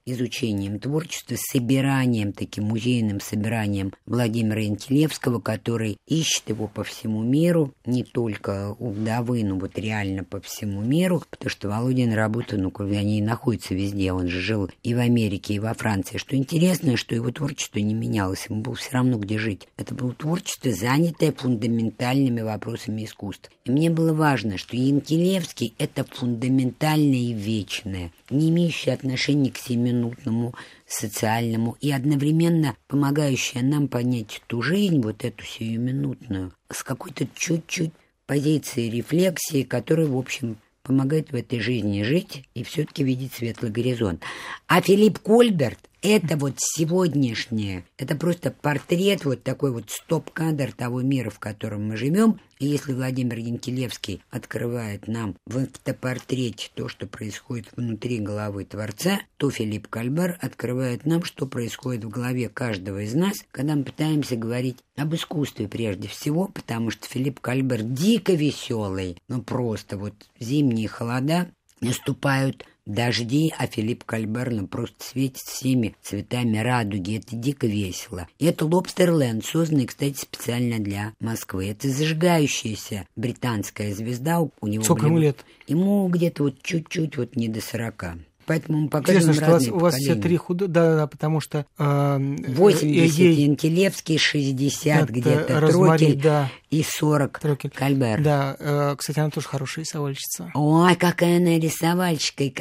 изучением 0.06 0.80
творчества, 0.80 1.36
собиранием, 1.38 2.34
таким 2.34 2.66
музейным 2.66 3.20
собиранием 3.20 3.94
Владимира 4.06 4.62
Янтилевского, 4.62 5.40
который 5.40 5.98
ищет 6.08 6.50
его 6.50 6.68
по 6.68 6.84
всему 6.84 7.24
миру, 7.24 7.74
не 7.86 8.04
только 8.04 8.76
у 8.80 8.90
вдовы, 8.90 9.44
но 9.44 9.56
вот 9.56 9.78
реально 9.78 10.24
по 10.24 10.40
всему 10.42 10.82
миру, 10.82 11.24
потому 11.30 11.50
что 11.50 11.70
Володин 11.70 12.14
работа, 12.14 12.58
ну, 12.58 12.72
они 12.78 13.22
находятся 13.22 13.74
везде, 13.74 14.14
он 14.14 14.28
же 14.28 14.40
жил 14.42 14.70
и 14.84 14.94
в 14.94 15.00
Америке, 15.00 15.56
и 15.56 15.60
во 15.60 15.74
Франции. 15.74 16.18
Что 16.18 16.36
интересно, 16.36 16.98
что 16.98 17.16
его 17.16 17.32
творчество 17.32 17.80
не 17.80 17.94
менялось, 17.94 18.48
ему 18.50 18.62
было 18.62 18.76
все 18.76 18.92
равно 18.92 19.18
где 19.18 19.38
жить. 19.38 19.68
Это 19.78 19.94
было 19.94 20.14
творчество, 20.14 20.72
занятое 20.72 21.32
фундаментальными 21.32 22.42
вопросами 22.42 23.06
искусства. 23.06 23.52
И 23.66 23.72
мне 23.72 23.90
было 23.90 24.14
важно, 24.14 24.58
что 24.58 24.76
Янкелевский– 24.76 25.74
это 25.78 26.04
фундаментальное 26.04 27.18
и 27.18 27.34
вечное, 27.34 28.12
не 28.30 28.50
имеющее 28.50 28.94
отношения 28.94 29.52
к 29.52 29.58
семиминутному 29.94 30.54
социальному 30.88 31.78
и 31.80 31.92
одновременно 31.92 32.76
помогающее 32.88 33.64
нам 33.64 33.88
понять 33.88 34.42
ту 34.48 34.62
жизнь, 34.62 35.02
вот 35.02 35.24
эту 35.24 35.44
сиюминутную, 35.44 36.54
с 36.72 36.84
какой-то 36.84 37.28
чуть-чуть 37.36 37.92
позиции 38.26 38.90
рефлексии, 38.90 39.64
которая, 39.64 40.08
в 40.08 40.18
общем, 40.18 40.58
помогает 40.82 41.32
в 41.32 41.36
этой 41.36 41.60
жизни 41.60 42.04
жить 42.04 42.44
и 42.54 42.64
все-таки 42.64 43.04
видеть 43.04 43.34
светлый 43.34 43.72
горизонт. 43.72 44.22
А 44.68 44.82
Филипп 44.82 45.20
Кольберт 45.20 45.80
это 46.04 46.36
вот 46.36 46.56
сегодняшнее, 46.58 47.86
это 47.98 48.16
просто 48.16 48.52
портрет, 48.52 49.24
вот 49.24 49.42
такой 49.42 49.72
вот 49.72 49.90
стоп-кадр 49.90 50.74
того 50.74 51.02
мира, 51.02 51.30
в 51.30 51.40
котором 51.40 51.88
мы 51.88 51.96
живем. 51.96 52.42
И 52.60 52.68
если 52.68 52.94
Владимир 52.94 53.38
Янкелевский 53.38 54.22
открывает 54.30 55.08
нам 55.08 55.36
в 55.46 55.58
автопортрете 55.58 56.70
то, 56.76 56.90
что 56.90 57.08
происходит 57.08 57.70
внутри 57.76 58.20
головы 58.20 58.66
Творца, 58.66 59.22
то 59.38 59.50
Филипп 59.50 59.88
Кальбер 59.88 60.38
открывает 60.42 61.06
нам, 61.06 61.24
что 61.24 61.46
происходит 61.46 62.04
в 62.04 62.10
голове 62.10 62.50
каждого 62.50 63.02
из 63.02 63.14
нас, 63.14 63.38
когда 63.52 63.76
мы 63.76 63.84
пытаемся 63.84 64.36
говорить 64.36 64.78
об 64.98 65.16
искусстве 65.16 65.70
прежде 65.70 66.10
всего, 66.10 66.50
потому 66.50 66.92
что 66.92 67.08
Филипп 67.08 67.40
Кальбер 67.40 67.82
дико 67.82 68.34
веселый, 68.34 69.18
ну 69.30 69.42
просто 69.42 69.98
вот 69.98 70.14
зимние 70.38 70.90
холода 70.90 71.50
наступают 71.84 72.66
Дожди, 72.86 73.54
а 73.58 73.66
Филипп 73.66 74.04
Кальберн 74.04 74.68
просто 74.68 74.96
светит 75.00 75.38
всеми 75.38 75.96
цветами 76.02 76.58
радуги. 76.58 77.18
Это 77.18 77.36
дико 77.36 77.66
весело. 77.66 78.28
И 78.40 78.46
это 78.46 78.66
Лобстерленд, 78.66 79.46
созданный, 79.46 79.86
кстати, 79.86 80.18
специально 80.18 80.80
для 80.80 81.14
Москвы. 81.22 81.70
Это 81.70 81.88
зажигающаяся 81.88 83.08
британская 83.16 83.94
звезда. 83.94 84.42
У 84.42 84.68
него 84.68 84.84
Сколько 84.84 85.06
ему 85.06 85.20
лет? 85.20 85.46
Ему 85.68 86.08
где-то 86.10 86.44
вот 86.44 86.62
чуть-чуть, 86.62 87.16
вот 87.16 87.36
не 87.38 87.48
до 87.48 87.62
сорока. 87.62 88.18
Поэтому 88.46 88.82
мы 88.82 88.90
показываем 88.90 89.30
Интересно, 89.30 89.44
что 89.44 89.52
у 89.52 89.54
вас, 89.54 89.68
у 89.68 89.80
вас 89.80 89.96
все 89.96 90.16
три 90.16 90.38
худо... 90.38 90.68
Да, 90.68 90.96
да, 90.96 91.08
потому 91.08 91.40
что... 91.40 91.66
Э, 91.78 92.18
80 92.18 93.18
ей... 93.18 93.34
Янкелевский, 93.46 94.18
60 94.18 95.10
где-то 95.10 95.68
Трокель 95.70 96.22
да. 96.22 96.52
и 96.70 96.84
40 96.84 97.40
Трокель. 97.40 97.70
Кальбер. 97.70 98.22
Да, 98.22 98.56
э, 98.60 98.96
кстати, 98.98 99.20
она 99.20 99.30
тоже 99.30 99.48
хорошая 99.48 99.86
рисовальщица. 99.86 100.52
Ой, 100.54 100.96
какая 100.96 101.38
она 101.38 101.58
рисовальщика. 101.60 102.44
И, 102.44 102.56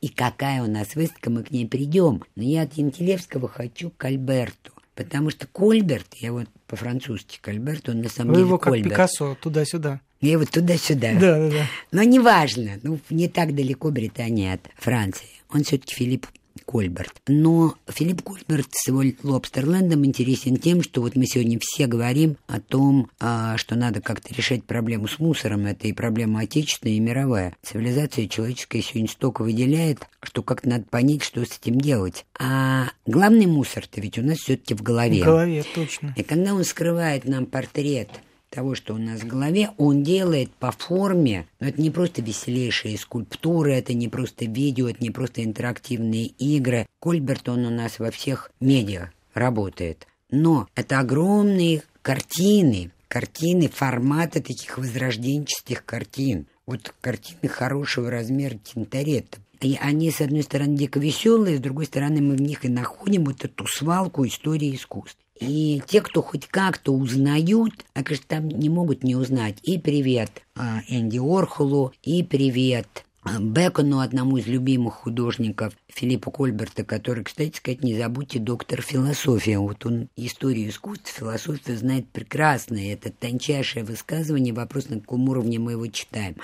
и 0.00 0.08
какая 0.08 0.62
у 0.62 0.70
нас 0.70 0.94
выставка, 0.94 1.30
мы 1.30 1.42
к 1.42 1.50
ней 1.50 1.66
придем. 1.66 2.22
Но 2.34 2.42
я 2.42 2.62
от 2.62 2.74
Янкелевского 2.74 3.48
хочу 3.48 3.90
к 3.90 3.96
Кальберту. 3.96 4.72
Потому 4.96 5.28
что 5.30 5.46
Кольберт, 5.46 6.14
я 6.14 6.32
вот 6.32 6.48
по-французски 6.66 7.38
Кальберт, 7.40 7.90
он 7.90 8.00
на 8.00 8.08
самом 8.08 8.30
Вы 8.30 8.36
деле 8.36 8.46
его 8.48 8.58
как 8.58 8.72
Кольберт. 8.72 8.94
Пикассо, 8.94 9.36
туда-сюда. 9.40 10.00
Я 10.22 10.38
вот 10.38 10.50
туда-сюда. 10.50 11.12
Да, 11.12 11.38
да, 11.38 11.50
да. 11.50 11.66
Но 11.92 12.02
неважно, 12.02 12.80
ну, 12.82 12.98
не 13.10 13.28
так 13.28 13.54
далеко 13.54 13.90
Британия 13.90 14.54
от 14.54 14.62
Франции. 14.76 15.28
Он 15.50 15.62
все-таки 15.62 15.94
Филипп 15.94 16.26
Кольберт. 16.66 17.22
Но 17.28 17.74
Филипп 17.88 18.22
Кольберт 18.22 18.68
с 18.72 18.88
его 18.88 19.02
Лобстерлендом 19.22 20.04
интересен 20.04 20.56
тем, 20.56 20.82
что 20.82 21.00
вот 21.00 21.16
мы 21.16 21.26
сегодня 21.26 21.58
все 21.60 21.86
говорим 21.86 22.36
о 22.48 22.60
том, 22.60 23.08
а, 23.20 23.56
что 23.56 23.76
надо 23.76 24.00
как-то 24.00 24.34
решать 24.34 24.64
проблему 24.64 25.08
с 25.08 25.18
мусором. 25.18 25.66
Это 25.66 25.86
и 25.86 25.92
проблема 25.92 26.40
отечественная, 26.40 26.96
и 26.96 27.00
мировая. 27.00 27.54
Цивилизация 27.62 28.28
человеческая 28.28 28.82
сегодня 28.82 29.08
столько 29.08 29.42
выделяет, 29.42 30.06
что 30.22 30.42
как-то 30.42 30.68
надо 30.68 30.84
понять, 30.84 31.22
что 31.22 31.44
с 31.44 31.58
этим 31.58 31.80
делать. 31.80 32.26
А 32.38 32.88
главный 33.06 33.46
мусор-то 33.46 34.00
ведь 34.00 34.18
у 34.18 34.22
нас 34.22 34.38
все-таки 34.38 34.74
в 34.74 34.82
голове. 34.82 35.22
В 35.22 35.24
голове, 35.24 35.64
точно. 35.74 36.12
И 36.16 36.22
когда 36.22 36.54
он 36.54 36.64
скрывает 36.64 37.24
нам 37.24 37.46
портрет 37.46 38.10
того, 38.56 38.74
что 38.74 38.94
у 38.94 38.98
нас 38.98 39.20
в 39.20 39.26
голове, 39.26 39.70
он 39.76 40.02
делает 40.02 40.50
по 40.50 40.72
форме, 40.72 41.46
но 41.60 41.68
это 41.68 41.78
не 41.80 41.90
просто 41.90 42.22
веселейшие 42.22 42.96
скульптуры, 42.96 43.74
это 43.74 43.92
не 43.92 44.08
просто 44.08 44.46
видео, 44.46 44.88
это 44.88 45.04
не 45.04 45.10
просто 45.10 45.44
интерактивные 45.44 46.24
игры. 46.24 46.86
Кольберт, 46.98 47.50
он 47.50 47.66
у 47.66 47.70
нас 47.70 47.98
во 47.98 48.10
всех 48.10 48.50
медиа 48.60 49.10
работает. 49.34 50.06
Но 50.30 50.68
это 50.74 51.00
огромные 51.00 51.82
картины, 52.00 52.92
картины 53.08 53.68
формата 53.68 54.42
таких 54.42 54.78
возрожденческих 54.78 55.84
картин. 55.84 56.46
Вот 56.64 56.94
картины 57.02 57.48
хорошего 57.48 58.10
размера 58.10 58.56
тинторетта. 58.56 59.38
И 59.60 59.76
они, 59.80 60.10
с 60.10 60.20
одной 60.20 60.42
стороны, 60.42 60.76
дико 60.76 60.98
веселые, 60.98 61.58
с 61.58 61.60
другой 61.60 61.86
стороны, 61.86 62.20
мы 62.20 62.36
в 62.36 62.42
них 62.42 62.64
и 62.64 62.68
находим 62.68 63.24
вот 63.24 63.44
эту 63.44 63.66
свалку 63.66 64.26
истории 64.26 64.74
искусств. 64.74 65.18
И 65.40 65.82
те, 65.86 66.00
кто 66.00 66.22
хоть 66.22 66.46
как-то 66.46 66.92
узнают, 66.92 67.84
а, 67.94 68.02
конечно, 68.02 68.24
там 68.28 68.48
не 68.48 68.70
могут 68.70 69.02
не 69.02 69.16
узнать. 69.16 69.56
И 69.62 69.78
привет 69.78 70.30
а, 70.54 70.80
Энди 70.88 71.18
Орхолу, 71.18 71.92
и 72.02 72.22
привет 72.22 73.04
а, 73.22 73.38
Бекону, 73.38 74.00
одному 74.00 74.38
из 74.38 74.46
любимых 74.46 74.94
художников 74.94 75.74
Филиппа 75.88 76.30
Кольберта, 76.30 76.84
который, 76.84 77.24
кстати 77.24 77.56
сказать, 77.56 77.84
не 77.84 77.98
забудьте, 77.98 78.38
доктор 78.38 78.80
философии. 78.80 79.56
Вот 79.56 79.84
он 79.84 80.08
историю 80.16 80.70
искусства, 80.70 81.12
философию 81.12 81.76
знает 81.76 82.08
прекрасно. 82.08 82.76
И 82.76 82.88
это 82.88 83.10
тончайшее 83.10 83.84
высказывание, 83.84 84.54
вопрос, 84.54 84.88
на 84.88 85.00
каком 85.00 85.28
уровне 85.28 85.58
мы 85.58 85.72
его 85.72 85.86
читаем. 85.88 86.36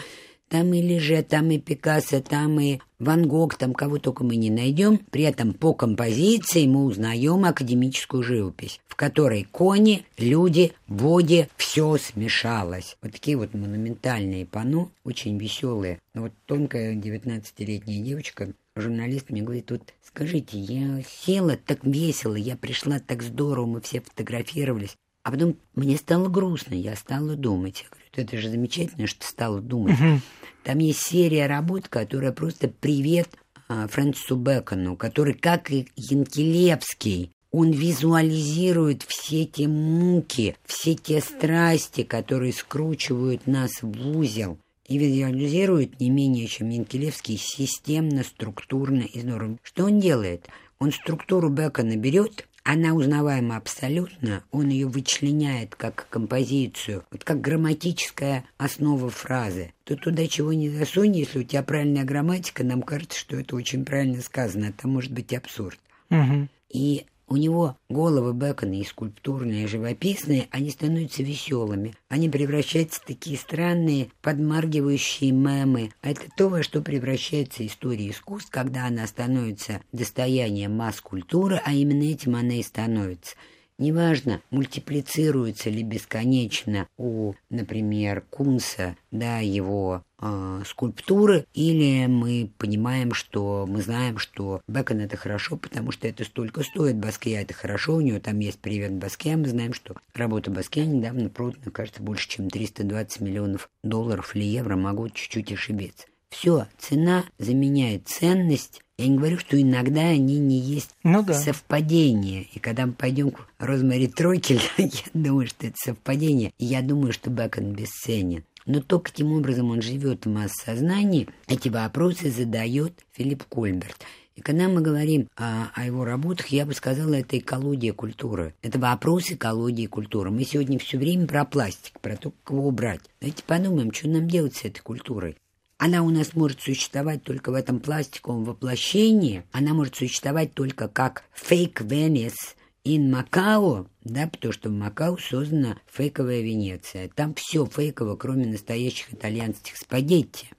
Там 0.53 0.75
и 0.75 0.83
Леже, 0.83 1.23
там 1.23 1.51
и 1.51 1.59
Пикассо, 1.59 2.21
там 2.21 2.61
и 2.61 2.79
Ван 2.99 3.27
Гог, 3.27 3.55
там 3.55 3.73
кого 3.73 3.97
только 3.99 4.23
мы 4.23 4.37
не 4.37 4.51
найдем. 4.51 4.99
При 4.99 5.23
этом 5.23 5.55
по 5.55 5.73
композиции 5.73 6.67
мы 6.67 6.85
узнаем 6.85 7.47
академическую 7.47 8.23
живопись, 8.23 8.79
в 8.87 8.95
которой 8.95 9.45
кони, 9.51 10.05
люди, 10.19 10.73
боги, 10.89 11.49
все 11.57 11.97
смешалось. 11.97 12.99
Вот 13.01 13.13
такие 13.13 13.39
вот 13.39 13.55
монументальные 13.55 14.45
панно, 14.45 14.91
очень 15.05 15.39
веселые. 15.39 16.01
Но 16.13 16.25
вот 16.25 16.33
тонкая 16.45 16.97
19-летняя 16.97 18.03
девочка 18.03 18.53
журналист 18.77 19.31
мне 19.31 19.41
говорит, 19.41 19.71
вот 19.71 19.95
скажите, 20.07 20.59
я 20.59 21.03
села 21.25 21.57
так 21.57 21.83
весело, 21.83 22.35
я 22.35 22.59
пришла 22.59 22.99
так 22.99 23.23
здорово, 23.23 23.65
мы 23.65 23.81
все 23.81 24.03
фотографировались. 24.03 24.99
А 25.23 25.31
потом 25.31 25.57
мне 25.75 25.97
стало 25.97 26.29
грустно, 26.29 26.75
я 26.75 26.97
стала 26.97 27.37
думать. 27.37 27.85
Я 27.85 27.89
говорю, 27.91 28.07
это 28.13 28.37
же 28.39 28.51
замечательно, 28.51 29.07
что 29.07 29.25
стала 29.25 29.61
думать. 29.61 29.99
Uh-huh. 29.99 30.19
Там 30.65 30.79
есть 30.79 31.01
серия 31.01 31.47
работ, 31.47 31.89
которая 31.89 32.33
просто 32.33 32.69
привет 32.69 33.29
а, 33.69 33.87
Фрэнсису 33.87 34.37
Бэкону, 34.37 34.97
который, 34.97 35.35
как 35.35 35.71
и 35.71 35.89
Янкелевский, 35.97 37.31
он 37.53 37.71
визуализирует 37.71 39.03
все 39.03 39.45
те 39.45 39.69
муки, 39.69 40.57
все 40.65 40.95
те 40.95 41.21
страсти, 41.21 42.03
которые 42.03 42.53
скручивают 42.53 43.47
нас 43.47 43.83
в 43.83 44.17
узел 44.17 44.59
и 44.89 44.99
визуализирует 44.99 46.01
не 46.01 46.11
менее, 46.11 46.47
чем 46.47 46.71
Янкелевский, 46.71 47.37
системно, 47.37 48.25
структурно 48.25 49.03
и 49.03 49.21
здорово. 49.21 49.59
Что 49.63 49.85
он 49.85 50.01
делает? 50.01 50.49
Он 50.79 50.93
структуру 50.93 51.49
Бекона 51.49 51.97
берет, 51.97 52.49
она 52.65 52.95
узнаваема 52.95 53.57
абсолютно, 53.57 54.45
он 54.51 54.69
ее 54.69 54.87
вычленяет 54.87 55.75
как 55.75 56.07
композицию, 56.11 57.05
вот 57.11 57.25
как 57.25 57.41
грамматическая 57.41 58.45
основа 58.57 59.11
фразы. 59.11 59.73
То 59.85 59.97
туда 59.97 60.27
чего 60.29 60.53
не 60.53 60.71
засунь, 60.71 61.17
если 61.17 61.41
у 61.41 61.43
тебя 61.43 61.63
правильная 61.63 62.05
грамматика, 62.05 62.65
нам 62.65 62.83
кажется, 62.83 63.19
что 63.19 63.37
это 63.37 63.57
очень 63.57 63.85
правильно 63.85 64.23
сказано, 64.23 64.67
это 64.67 64.87
может 64.87 65.13
быть 65.13 65.33
абсурд. 65.35 65.79
Угу. 66.11 66.49
И 66.71 67.07
у 67.29 67.37
него 67.37 67.77
головы 67.89 68.35
Бекона 68.35 68.81
и 68.81 68.85
скульптурные, 68.85 69.65
и 69.65 69.67
живописные, 69.67 70.49
они 70.51 70.71
становятся 70.71 71.23
веселыми. 71.23 71.95
Они 72.09 72.29
превращаются 72.29 73.01
в 73.01 73.05
такие 73.05 73.39
странные, 73.39 74.11
подмаргивающие 74.21 75.31
мемы. 75.31 75.93
А 76.03 76.11
это 76.11 76.23
то, 76.37 76.49
во 76.49 76.63
что 76.63 76.83
превращается 76.83 77.67
история 77.67 78.11
искусств, 78.11 78.51
когда 78.51 78.87
она 78.87 79.07
становится 79.07 79.81
достоянием 79.93 80.77
масс-культуры, 80.77 81.61
а 81.65 81.73
именно 81.73 82.03
этим 82.03 82.37
она 82.37 82.55
и 82.55 82.63
становится– 82.63 83.37
Неважно, 83.83 84.41
мультиплицируется 84.53 85.69
ли 85.69 85.83
бесконечно 85.83 86.87
у, 86.99 87.33
например, 87.51 88.21
Кунса, 88.31 88.97
да, 89.11 89.39
его 89.39 90.05
э, 90.21 90.63
скульптуры, 90.65 91.47
или 91.53 92.07
мы 92.07 92.53
понимаем, 92.59 93.13
что 93.13 93.67
мы 93.69 93.83
знаем, 93.83 94.19
что 94.19 94.61
Бекон 94.69 95.01
это 95.01 95.17
хорошо, 95.17 95.57
потому 95.57 95.91
что 95.91 96.07
это 96.07 96.23
столько 96.23 96.63
стоит, 96.63 96.97
Баске 96.97 97.33
это 97.33 97.55
хорошо, 97.55 97.97
у 97.97 98.01
него 98.01 98.21
там 98.21 98.39
есть 98.39 98.61
привет 98.61 98.93
Баске, 98.93 99.35
мы 99.35 99.49
знаем, 99.49 99.73
что 99.73 99.97
работа 100.15 100.53
Баске 100.53 100.87
недавно 100.87 101.29
продана, 101.29 101.73
кажется, 101.73 102.05
больше, 102.05 102.29
чем 102.29 102.51
320 102.51 103.21
миллионов 103.21 103.69
долларов 103.83 104.37
или 104.37 104.45
евро, 104.45 104.77
могу 104.77 105.09
чуть-чуть 105.09 105.51
ошибиться. 105.51 106.07
Все, 106.33 106.67
цена 106.79 107.25
заменяет 107.39 108.09
ценность. 108.09 108.81
Я 108.97 109.07
не 109.09 109.19
говорю, 109.19 109.39
что 109.39 109.61
иногда 109.61 110.01
они 110.01 110.39
не 110.39 110.59
есть 110.59 110.91
ну, 111.05 111.23
да. 111.23 111.35
совпадения. 111.35 112.47
И 112.55 112.59
когда 112.59 112.87
мы 112.87 112.95
пойдем 112.95 113.33
к 113.33 113.47
Розмари 113.59 114.07
Тройкель, 114.07 114.63
я 114.79 114.89
думаю, 115.13 115.47
что 115.47 115.67
это 115.67 115.77
совпадение. 115.77 116.53
И 116.59 116.65
я 116.65 116.81
думаю, 116.81 117.13
что 117.13 117.29
Бекон 117.29 117.75
бесценен. 117.75 118.45
Но 118.65 118.81
только 118.81 119.11
таким 119.11 119.33
образом 119.33 119.71
он 119.71 119.83
живет 119.83 120.25
в 120.25 120.31
масс-сознании. 120.31 121.29
Эти 121.49 121.69
вопросы 121.69 122.31
задает 122.31 123.05
Филипп 123.13 123.45
Кольберт. 123.45 123.99
И 124.35 124.41
когда 124.41 124.69
мы 124.69 124.81
говорим 124.81 125.29
о, 125.37 125.67
о 125.75 125.85
его 125.85 126.05
работах, 126.05 126.47
я 126.47 126.65
бы 126.65 126.73
сказала, 126.73 127.15
это 127.15 127.39
экология 127.39 127.93
культуры. 127.93 128.55
Это 128.63 128.79
вопрос 128.79 129.31
экологии 129.31 129.87
культуры. 129.87 130.31
Мы 130.31 130.45
сегодня 130.45 130.79
все 130.79 130.97
время 130.97 131.27
про 131.27 131.45
пластик, 131.45 132.01
про 132.01 132.17
то, 132.17 132.31
как 132.31 132.55
его 132.55 132.69
убрать. 132.69 133.03
Давайте 133.21 133.45
подумаем, 133.45 133.93
что 133.93 134.09
нам 134.09 134.29
делать 134.29 134.57
с 134.57 134.65
этой 134.65 134.81
культурой. 134.81 135.37
Она 135.85 136.05
у 136.05 136.11
нас 136.11 136.35
может 136.35 136.61
существовать 136.61 137.25
только 137.25 137.51
в 137.51 137.55
этом 137.55 137.81
пластиковом 137.81 138.45
воплощении. 138.45 139.43
Она 139.51 139.75
может 139.75 139.97
существовать 139.97 140.55
только 140.55 140.87
как 140.87 141.25
фейк 141.35 141.81
Венес 141.81 142.55
in 142.85 143.11
Макао, 143.11 143.89
да, 144.05 144.29
потому 144.29 144.53
что 144.53 144.69
в 144.69 144.73
Макао 144.75 145.17
создана 145.19 145.79
фейковая 145.93 146.41
Венеция. 146.41 147.11
Там 147.13 147.35
все 147.35 147.67
фейково, 147.67 148.15
кроме 148.15 148.47
настоящих 148.47 149.13
итальянских 149.13 149.77
спагетти. 149.77 150.51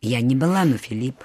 Я 0.00 0.20
не 0.20 0.34
была, 0.34 0.64
но 0.64 0.78
Филипп 0.78 1.18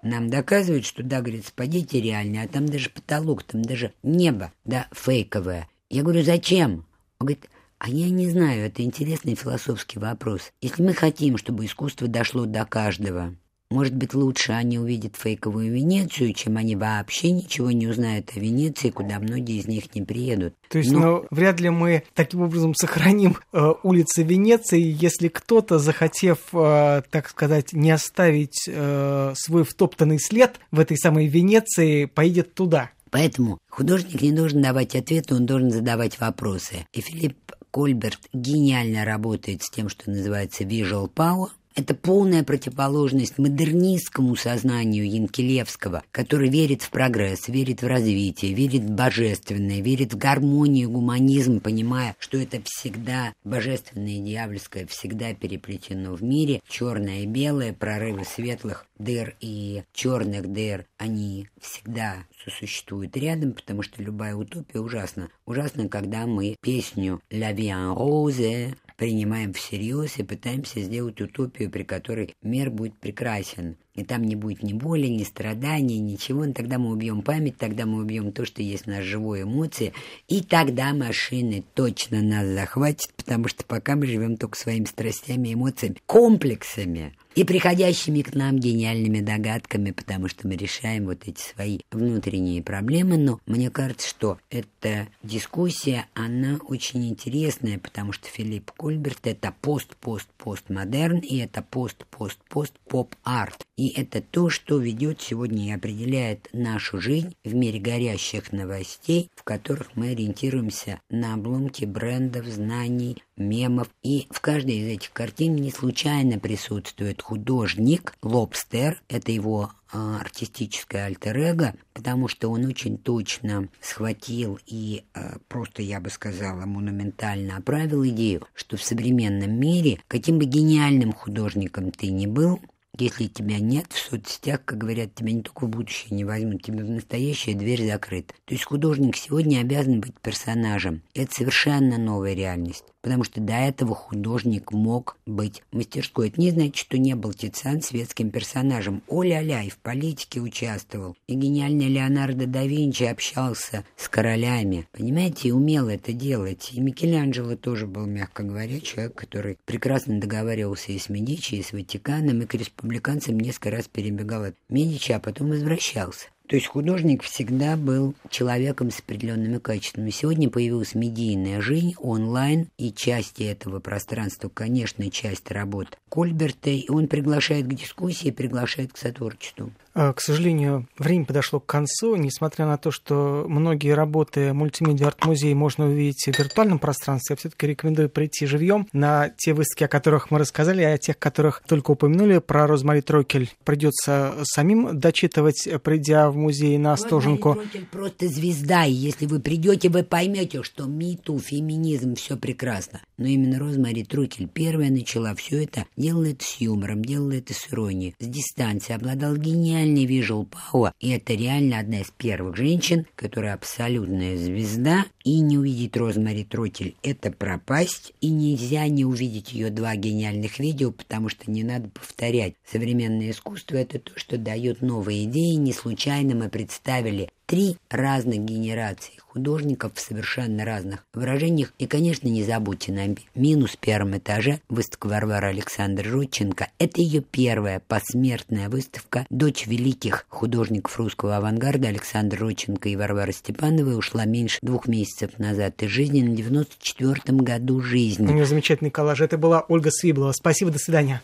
нам 0.00 0.30
доказывает, 0.30 0.86
что, 0.86 1.02
да, 1.02 1.20
говорит, 1.20 1.46
спагетти 1.46 1.96
реальные, 1.96 2.44
а 2.44 2.48
там 2.48 2.64
даже 2.64 2.88
потолок, 2.88 3.42
там 3.42 3.60
даже 3.60 3.92
небо, 4.02 4.54
да, 4.64 4.88
фейковое. 4.92 5.68
Я 5.90 6.02
говорю, 6.02 6.22
зачем? 6.22 6.86
Он 7.18 7.26
говорит, 7.26 7.50
а 7.78 7.88
я 7.88 8.08
не 8.10 8.28
знаю, 8.30 8.66
это 8.66 8.82
интересный 8.82 9.34
философский 9.34 9.98
вопрос. 9.98 10.52
Если 10.60 10.82
мы 10.82 10.94
хотим, 10.94 11.36
чтобы 11.36 11.64
искусство 11.66 12.08
дошло 12.08 12.46
до 12.46 12.64
каждого, 12.64 13.34
может 13.68 13.94
быть, 13.96 14.14
лучше 14.14 14.52
они 14.52 14.78
увидят 14.78 15.16
фейковую 15.16 15.72
Венецию, 15.72 16.32
чем 16.34 16.56
они 16.56 16.76
вообще 16.76 17.32
ничего 17.32 17.72
не 17.72 17.88
узнают 17.88 18.30
о 18.36 18.38
Венеции, 18.38 18.90
куда 18.90 19.18
многие 19.18 19.58
из 19.58 19.66
них 19.66 19.92
не 19.94 20.02
приедут. 20.02 20.54
То 20.68 20.78
есть, 20.78 20.92
Но... 20.92 21.00
ну, 21.00 21.26
вряд 21.30 21.58
ли 21.58 21.70
мы 21.70 22.04
таким 22.14 22.42
образом 22.42 22.76
сохраним 22.76 23.38
э, 23.52 23.72
улицы 23.82 24.22
Венеции, 24.22 24.80
если 24.80 25.26
кто-то, 25.26 25.80
захотев, 25.80 26.38
э, 26.52 27.02
так 27.10 27.28
сказать, 27.28 27.72
не 27.72 27.90
оставить 27.90 28.68
э, 28.68 29.32
свой 29.34 29.64
втоптанный 29.64 30.20
след 30.20 30.60
в 30.70 30.78
этой 30.78 30.96
самой 30.96 31.26
Венеции, 31.26 32.04
поедет 32.04 32.54
туда. 32.54 32.92
Поэтому 33.10 33.58
художник 33.68 34.20
не 34.20 34.32
должен 34.32 34.62
давать 34.62 34.94
ответы, 34.94 35.34
он 35.34 35.46
должен 35.46 35.70
задавать 35.70 36.20
вопросы. 36.20 36.86
И 36.92 37.00
Филипп 37.00 37.36
Кольберт 37.76 38.30
гениально 38.32 39.04
работает 39.04 39.62
с 39.62 39.68
тем, 39.68 39.90
что 39.90 40.10
называется 40.10 40.64
visual 40.64 41.12
power, 41.12 41.50
это 41.76 41.94
полная 41.94 42.42
противоположность 42.42 43.38
модернистскому 43.38 44.34
сознанию 44.34 45.08
Янкелевского, 45.08 46.02
который 46.10 46.48
верит 46.48 46.82
в 46.82 46.90
прогресс, 46.90 47.48
верит 47.48 47.82
в 47.82 47.86
развитие, 47.86 48.54
верит 48.54 48.82
в 48.82 48.90
божественное, 48.90 49.80
верит 49.80 50.14
в 50.14 50.18
гармонию, 50.18 50.90
гуманизм, 50.90 51.60
понимая, 51.60 52.16
что 52.18 52.38
это 52.38 52.60
всегда 52.64 53.34
божественное 53.44 54.16
и 54.16 54.20
дьявольское, 54.20 54.86
всегда 54.86 55.34
переплетено 55.34 56.14
в 56.14 56.22
мире. 56.22 56.60
Черное 56.66 57.20
и 57.20 57.26
белое, 57.26 57.74
прорывы 57.74 58.24
светлых 58.24 58.86
дыр 58.98 59.36
и 59.40 59.82
черных 59.92 60.50
дыр, 60.50 60.86
они 60.96 61.48
всегда 61.60 62.24
сосуществуют 62.42 63.16
рядом, 63.16 63.52
потому 63.52 63.82
что 63.82 64.02
любая 64.02 64.34
утопия 64.34 64.80
ужасна. 64.80 65.28
Ужасно, 65.44 65.88
когда 65.88 66.26
мы 66.26 66.56
песню 66.62 67.20
«La 67.30 67.52
vie 67.52 67.68
en 67.68 67.94
rose» 67.94 68.74
принимаем 68.96 69.52
всерьез 69.52 70.18
и 70.18 70.24
пытаемся 70.24 70.80
сделать 70.80 71.20
утопию, 71.20 71.70
при 71.70 71.84
которой 71.84 72.34
мир 72.42 72.70
будет 72.70 72.98
прекрасен. 72.98 73.76
И 73.96 74.04
там 74.04 74.22
не 74.22 74.36
будет 74.36 74.62
ни 74.62 74.72
боли, 74.72 75.06
ни 75.06 75.24
страданий, 75.24 75.98
ничего. 75.98 76.44
И 76.44 76.52
тогда 76.52 76.78
мы 76.78 76.92
убьем 76.92 77.22
память, 77.22 77.56
тогда 77.56 77.86
мы 77.86 78.02
убьем 78.02 78.32
то, 78.32 78.44
что 78.44 78.62
есть 78.62 78.84
в 78.84 78.88
нас 78.88 79.02
живой 79.02 79.42
эмоции. 79.42 79.92
И 80.28 80.42
тогда 80.42 80.94
машины 80.94 81.64
точно 81.74 82.22
нас 82.22 82.46
захватят, 82.46 83.12
потому 83.14 83.48
что 83.48 83.64
пока 83.64 83.96
мы 83.96 84.06
живем 84.06 84.36
только 84.36 84.58
своими 84.58 84.84
страстями, 84.84 85.54
эмоциями, 85.54 85.96
комплексами 86.06 87.14
и 87.36 87.44
приходящими 87.44 88.22
к 88.22 88.34
нам 88.34 88.58
гениальными 88.58 89.20
догадками, 89.20 89.90
потому 89.90 90.28
что 90.28 90.48
мы 90.48 90.56
решаем 90.56 91.04
вот 91.04 91.18
эти 91.26 91.40
свои 91.40 91.80
внутренние 91.90 92.62
проблемы. 92.62 93.18
Но 93.18 93.40
мне 93.46 93.70
кажется, 93.70 94.08
что 94.08 94.38
эта 94.50 95.08
дискуссия, 95.22 96.06
она 96.14 96.58
очень 96.66 97.06
интересная, 97.08 97.78
потому 97.78 98.12
что 98.12 98.28
Филипп 98.28 98.72
Кульберт— 98.72 99.20
это 99.26 99.54
пост-пост-постмодерн, 99.60 101.18
и 101.18 101.36
это 101.36 101.62
пост-пост-пост-поп-арт. 101.62 103.64
И 103.76 103.85
это 103.88 104.20
то, 104.20 104.50
что 104.50 104.78
ведет 104.78 105.20
сегодня 105.20 105.68
и 105.68 105.72
определяет 105.72 106.48
нашу 106.52 107.00
жизнь 107.00 107.34
в 107.44 107.54
мире 107.54 107.78
горящих 107.78 108.52
новостей, 108.52 109.30
в 109.34 109.44
которых 109.44 109.96
мы 109.96 110.10
ориентируемся 110.10 111.00
на 111.10 111.34
обломки 111.34 111.84
брендов, 111.84 112.46
знаний, 112.46 113.22
мемов. 113.36 113.88
И 114.02 114.26
в 114.30 114.40
каждой 114.40 114.76
из 114.78 114.96
этих 114.96 115.12
картин 115.12 115.56
не 115.56 115.70
случайно 115.70 116.38
присутствует 116.38 117.22
художник 117.22 118.14
Лобстер, 118.22 119.02
это 119.08 119.32
его 119.32 119.72
а, 119.92 120.20
артистическое 120.20 121.06
альтер-эго, 121.06 121.74
потому 121.92 122.26
что 122.28 122.50
он 122.50 122.64
очень 122.66 122.98
точно 122.98 123.68
схватил 123.80 124.58
и 124.66 125.04
а, 125.14 125.38
просто, 125.48 125.82
я 125.82 126.00
бы 126.00 126.10
сказала, 126.10 126.66
монументально 126.66 127.56
оправил 127.56 128.04
идею, 128.06 128.46
что 128.54 128.76
в 128.76 128.82
современном 128.82 129.52
мире, 129.58 130.00
каким 130.08 130.38
бы 130.38 130.44
гениальным 130.44 131.12
художником 131.12 131.92
ты 131.92 132.08
ни 132.08 132.26
был, 132.26 132.60
если 133.04 133.26
тебя 133.26 133.58
нет 133.58 133.92
в 133.92 133.98
соцсетях, 133.98 134.60
как 134.64 134.78
говорят, 134.78 135.14
тебя 135.14 135.32
не 135.32 135.42
только 135.42 135.66
в 135.66 135.68
будущее 135.68 136.16
не 136.16 136.24
возьмут, 136.24 136.62
тебе 136.62 136.84
в 136.84 136.90
настоящее 136.90 137.54
дверь 137.56 137.86
закрыта. 137.86 138.34
То 138.44 138.54
есть 138.54 138.64
художник 138.64 139.16
сегодня 139.16 139.60
обязан 139.60 140.00
быть 140.00 140.18
персонажем. 140.20 141.02
Это 141.14 141.34
совершенно 141.34 141.98
новая 141.98 142.34
реальность. 142.34 142.84
Потому 143.06 143.22
что 143.22 143.40
до 143.40 143.52
этого 143.52 143.94
художник 143.94 144.72
мог 144.72 145.16
быть 145.26 145.62
мастерской. 145.70 146.26
Это 146.26 146.40
не 146.40 146.50
значит, 146.50 146.74
что 146.74 146.98
не 146.98 147.14
был 147.14 147.32
Тициан 147.32 147.80
светским 147.80 148.32
персонажем. 148.32 149.00
Оля-ля 149.06 149.62
и 149.62 149.70
в 149.70 149.78
политике 149.78 150.40
участвовал. 150.40 151.16
И 151.28 151.36
гениальный 151.36 151.86
Леонардо 151.86 152.48
да 152.48 152.64
Винчи 152.64 153.04
общался 153.04 153.84
с 153.96 154.08
королями. 154.08 154.88
Понимаете, 154.90 155.50
и 155.50 155.52
умел 155.52 155.88
это 155.88 156.12
делать. 156.12 156.70
И 156.72 156.80
Микеланджело 156.80 157.54
тоже 157.54 157.86
был, 157.86 158.06
мягко 158.06 158.42
говоря, 158.42 158.80
человек, 158.80 159.14
который 159.14 159.56
прекрасно 159.66 160.18
договаривался 160.18 160.90
и 160.90 160.98
с 160.98 161.08
Медичи, 161.08 161.54
и 161.54 161.62
с 161.62 161.72
Ватиканом, 161.72 162.42
и 162.42 162.46
к 162.46 162.54
республиканцам 162.54 163.38
несколько 163.38 163.70
раз 163.70 163.86
перебегал 163.86 164.42
от 164.42 164.56
Медичи, 164.68 165.12
а 165.12 165.20
потом 165.20 165.50
возвращался. 165.50 166.26
То 166.48 166.54
есть 166.54 166.68
художник 166.68 167.22
всегда 167.22 167.76
был 167.76 168.14
человеком 168.30 168.90
с 168.90 169.00
определенными 169.00 169.58
качествами. 169.58 170.10
Сегодня 170.10 170.48
появилась 170.48 170.94
медийная 170.94 171.60
жизнь, 171.60 171.94
онлайн, 171.98 172.68
и 172.78 172.92
части 172.92 173.42
этого 173.42 173.80
пространства, 173.80 174.48
конечно, 174.48 175.10
часть 175.10 175.50
работ 175.50 175.98
Кольберта, 176.08 176.70
и 176.70 176.88
он 176.88 177.08
приглашает 177.08 177.66
к 177.66 177.74
дискуссии, 177.74 178.30
приглашает 178.30 178.92
к 178.92 178.96
сотворчеству. 178.96 179.72
А, 179.98 180.12
к 180.12 180.20
сожалению, 180.20 180.86
время 180.98 181.24
подошло 181.24 181.58
к 181.58 181.64
концу. 181.64 182.16
Несмотря 182.16 182.66
на 182.66 182.76
то, 182.76 182.90
что 182.90 183.46
многие 183.48 183.94
работы 183.94 184.52
мультимедиа 184.52 185.06
арт-музея 185.06 185.54
можно 185.54 185.86
увидеть 185.86 186.22
в 186.26 186.38
виртуальном 186.38 186.78
пространстве, 186.78 187.32
я 187.32 187.36
все-таки 187.38 187.66
рекомендую 187.66 188.10
прийти 188.10 188.44
живьем 188.44 188.86
на 188.92 189.30
те 189.30 189.54
выставки, 189.54 189.84
о 189.84 189.88
которых 189.88 190.30
мы 190.30 190.38
рассказали, 190.38 190.82
а 190.82 190.92
о 190.92 190.98
тех, 190.98 191.18
которых 191.18 191.62
только 191.66 191.92
упомянули. 191.92 192.40
Про 192.40 192.66
Розмари 192.66 193.00
Трокель 193.00 193.50
придется 193.64 194.34
самим 194.42 195.00
дочитывать, 195.00 195.66
придя 195.82 196.30
в 196.30 196.36
музей 196.36 196.76
на 196.76 196.92
Остоженку. 196.92 197.54
Розмари 197.54 197.68
Трокель 197.70 197.86
просто 197.86 198.28
звезда, 198.28 198.84
и 198.84 198.92
если 198.92 199.24
вы 199.24 199.40
придете, 199.40 199.88
вы 199.88 200.02
поймете, 200.02 200.62
что 200.62 200.84
миту, 200.84 201.38
феминизм, 201.38 202.16
все 202.16 202.36
прекрасно. 202.36 203.00
Но 203.16 203.24
именно 203.28 203.58
Розмари 203.58 204.04
Трокель 204.04 204.46
первая 204.46 204.90
начала 204.90 205.34
все 205.34 205.64
это, 205.64 205.86
делала 205.96 206.26
это 206.26 206.44
с 206.44 206.60
юмором, 206.60 207.02
делала 207.02 207.32
это 207.32 207.54
с 207.54 207.72
иронией, 207.72 208.14
с 208.20 208.26
дистанции, 208.26 208.92
обладал 208.92 209.36
гениальным 209.36 209.85
реальный 209.86 210.04
вижу 210.04 210.46
Пауа, 210.50 210.92
и 211.00 211.10
это 211.10 211.34
реально 211.34 211.78
одна 211.78 212.00
из 212.00 212.10
первых 212.10 212.56
женщин, 212.56 213.06
которая 213.14 213.54
абсолютная 213.54 214.36
звезда, 214.36 215.06
и 215.24 215.40
не 215.40 215.58
увидеть 215.58 215.96
Розмари 215.96 216.44
Тротель– 216.44 216.96
это 217.02 217.30
пропасть, 217.30 218.12
и 218.20 218.28
нельзя 218.30 218.86
не 218.88 219.04
увидеть 219.04 219.52
ее 219.52 219.70
два 219.70 219.94
гениальных 219.96 220.58
видео, 220.58 220.90
потому 220.90 221.28
что 221.28 221.50
не 221.50 221.62
надо 221.62 221.88
повторять. 221.88 222.54
Современное 222.70 223.30
искусство– 223.30 223.76
это 223.76 223.98
то, 223.98 224.12
что 224.16 224.38
дает 224.38 224.82
новые 224.82 225.24
идеи, 225.24 225.54
не 225.54 225.72
случайно 225.72 226.34
мы 226.34 226.48
представили 226.48 227.28
три 227.46 227.76
разных 227.90 228.40
генерации 228.40 229.12
художников 229.28 229.92
в 229.94 230.00
совершенно 230.00 230.64
разных 230.64 231.04
выражениях. 231.14 231.72
И, 231.78 231.86
конечно, 231.86 232.28
не 232.28 232.42
забудьте 232.42 232.92
на 232.92 233.14
минус 233.34 233.76
первом 233.76 234.18
этаже 234.18 234.60
выставка 234.68 235.06
Варвара 235.06 235.46
Александр 235.46 236.08
Родченко. 236.10 236.68
Это 236.78 237.00
ее 237.00 237.20
первая 237.22 237.80
посмертная 237.86 238.68
выставка. 238.68 239.26
Дочь 239.30 239.66
великих 239.66 240.26
художников 240.28 240.98
русского 240.98 241.36
авангарда 241.36 241.88
Александр 241.88 242.38
Родченко 242.40 242.88
и 242.88 242.96
Варвара 242.96 243.32
Степанова 243.32 243.94
ушла 243.96 244.24
меньше 244.24 244.58
двух 244.62 244.88
месяцев 244.88 245.38
назад 245.38 245.82
из 245.82 245.90
жизни 245.90 246.22
на 246.22 246.34
94-м 246.34 247.38
году 247.38 247.80
жизни. 247.80 248.26
У 248.26 248.32
нее 248.32 248.46
замечательный 248.46 248.90
коллаж. 248.90 249.20
Это 249.20 249.38
была 249.38 249.64
Ольга 249.68 249.90
Свиблова. 249.90 250.32
Спасибо, 250.32 250.70
до 250.70 250.78
свидания. 250.78 251.22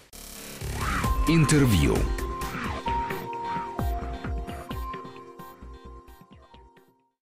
Интервью. 1.29 1.97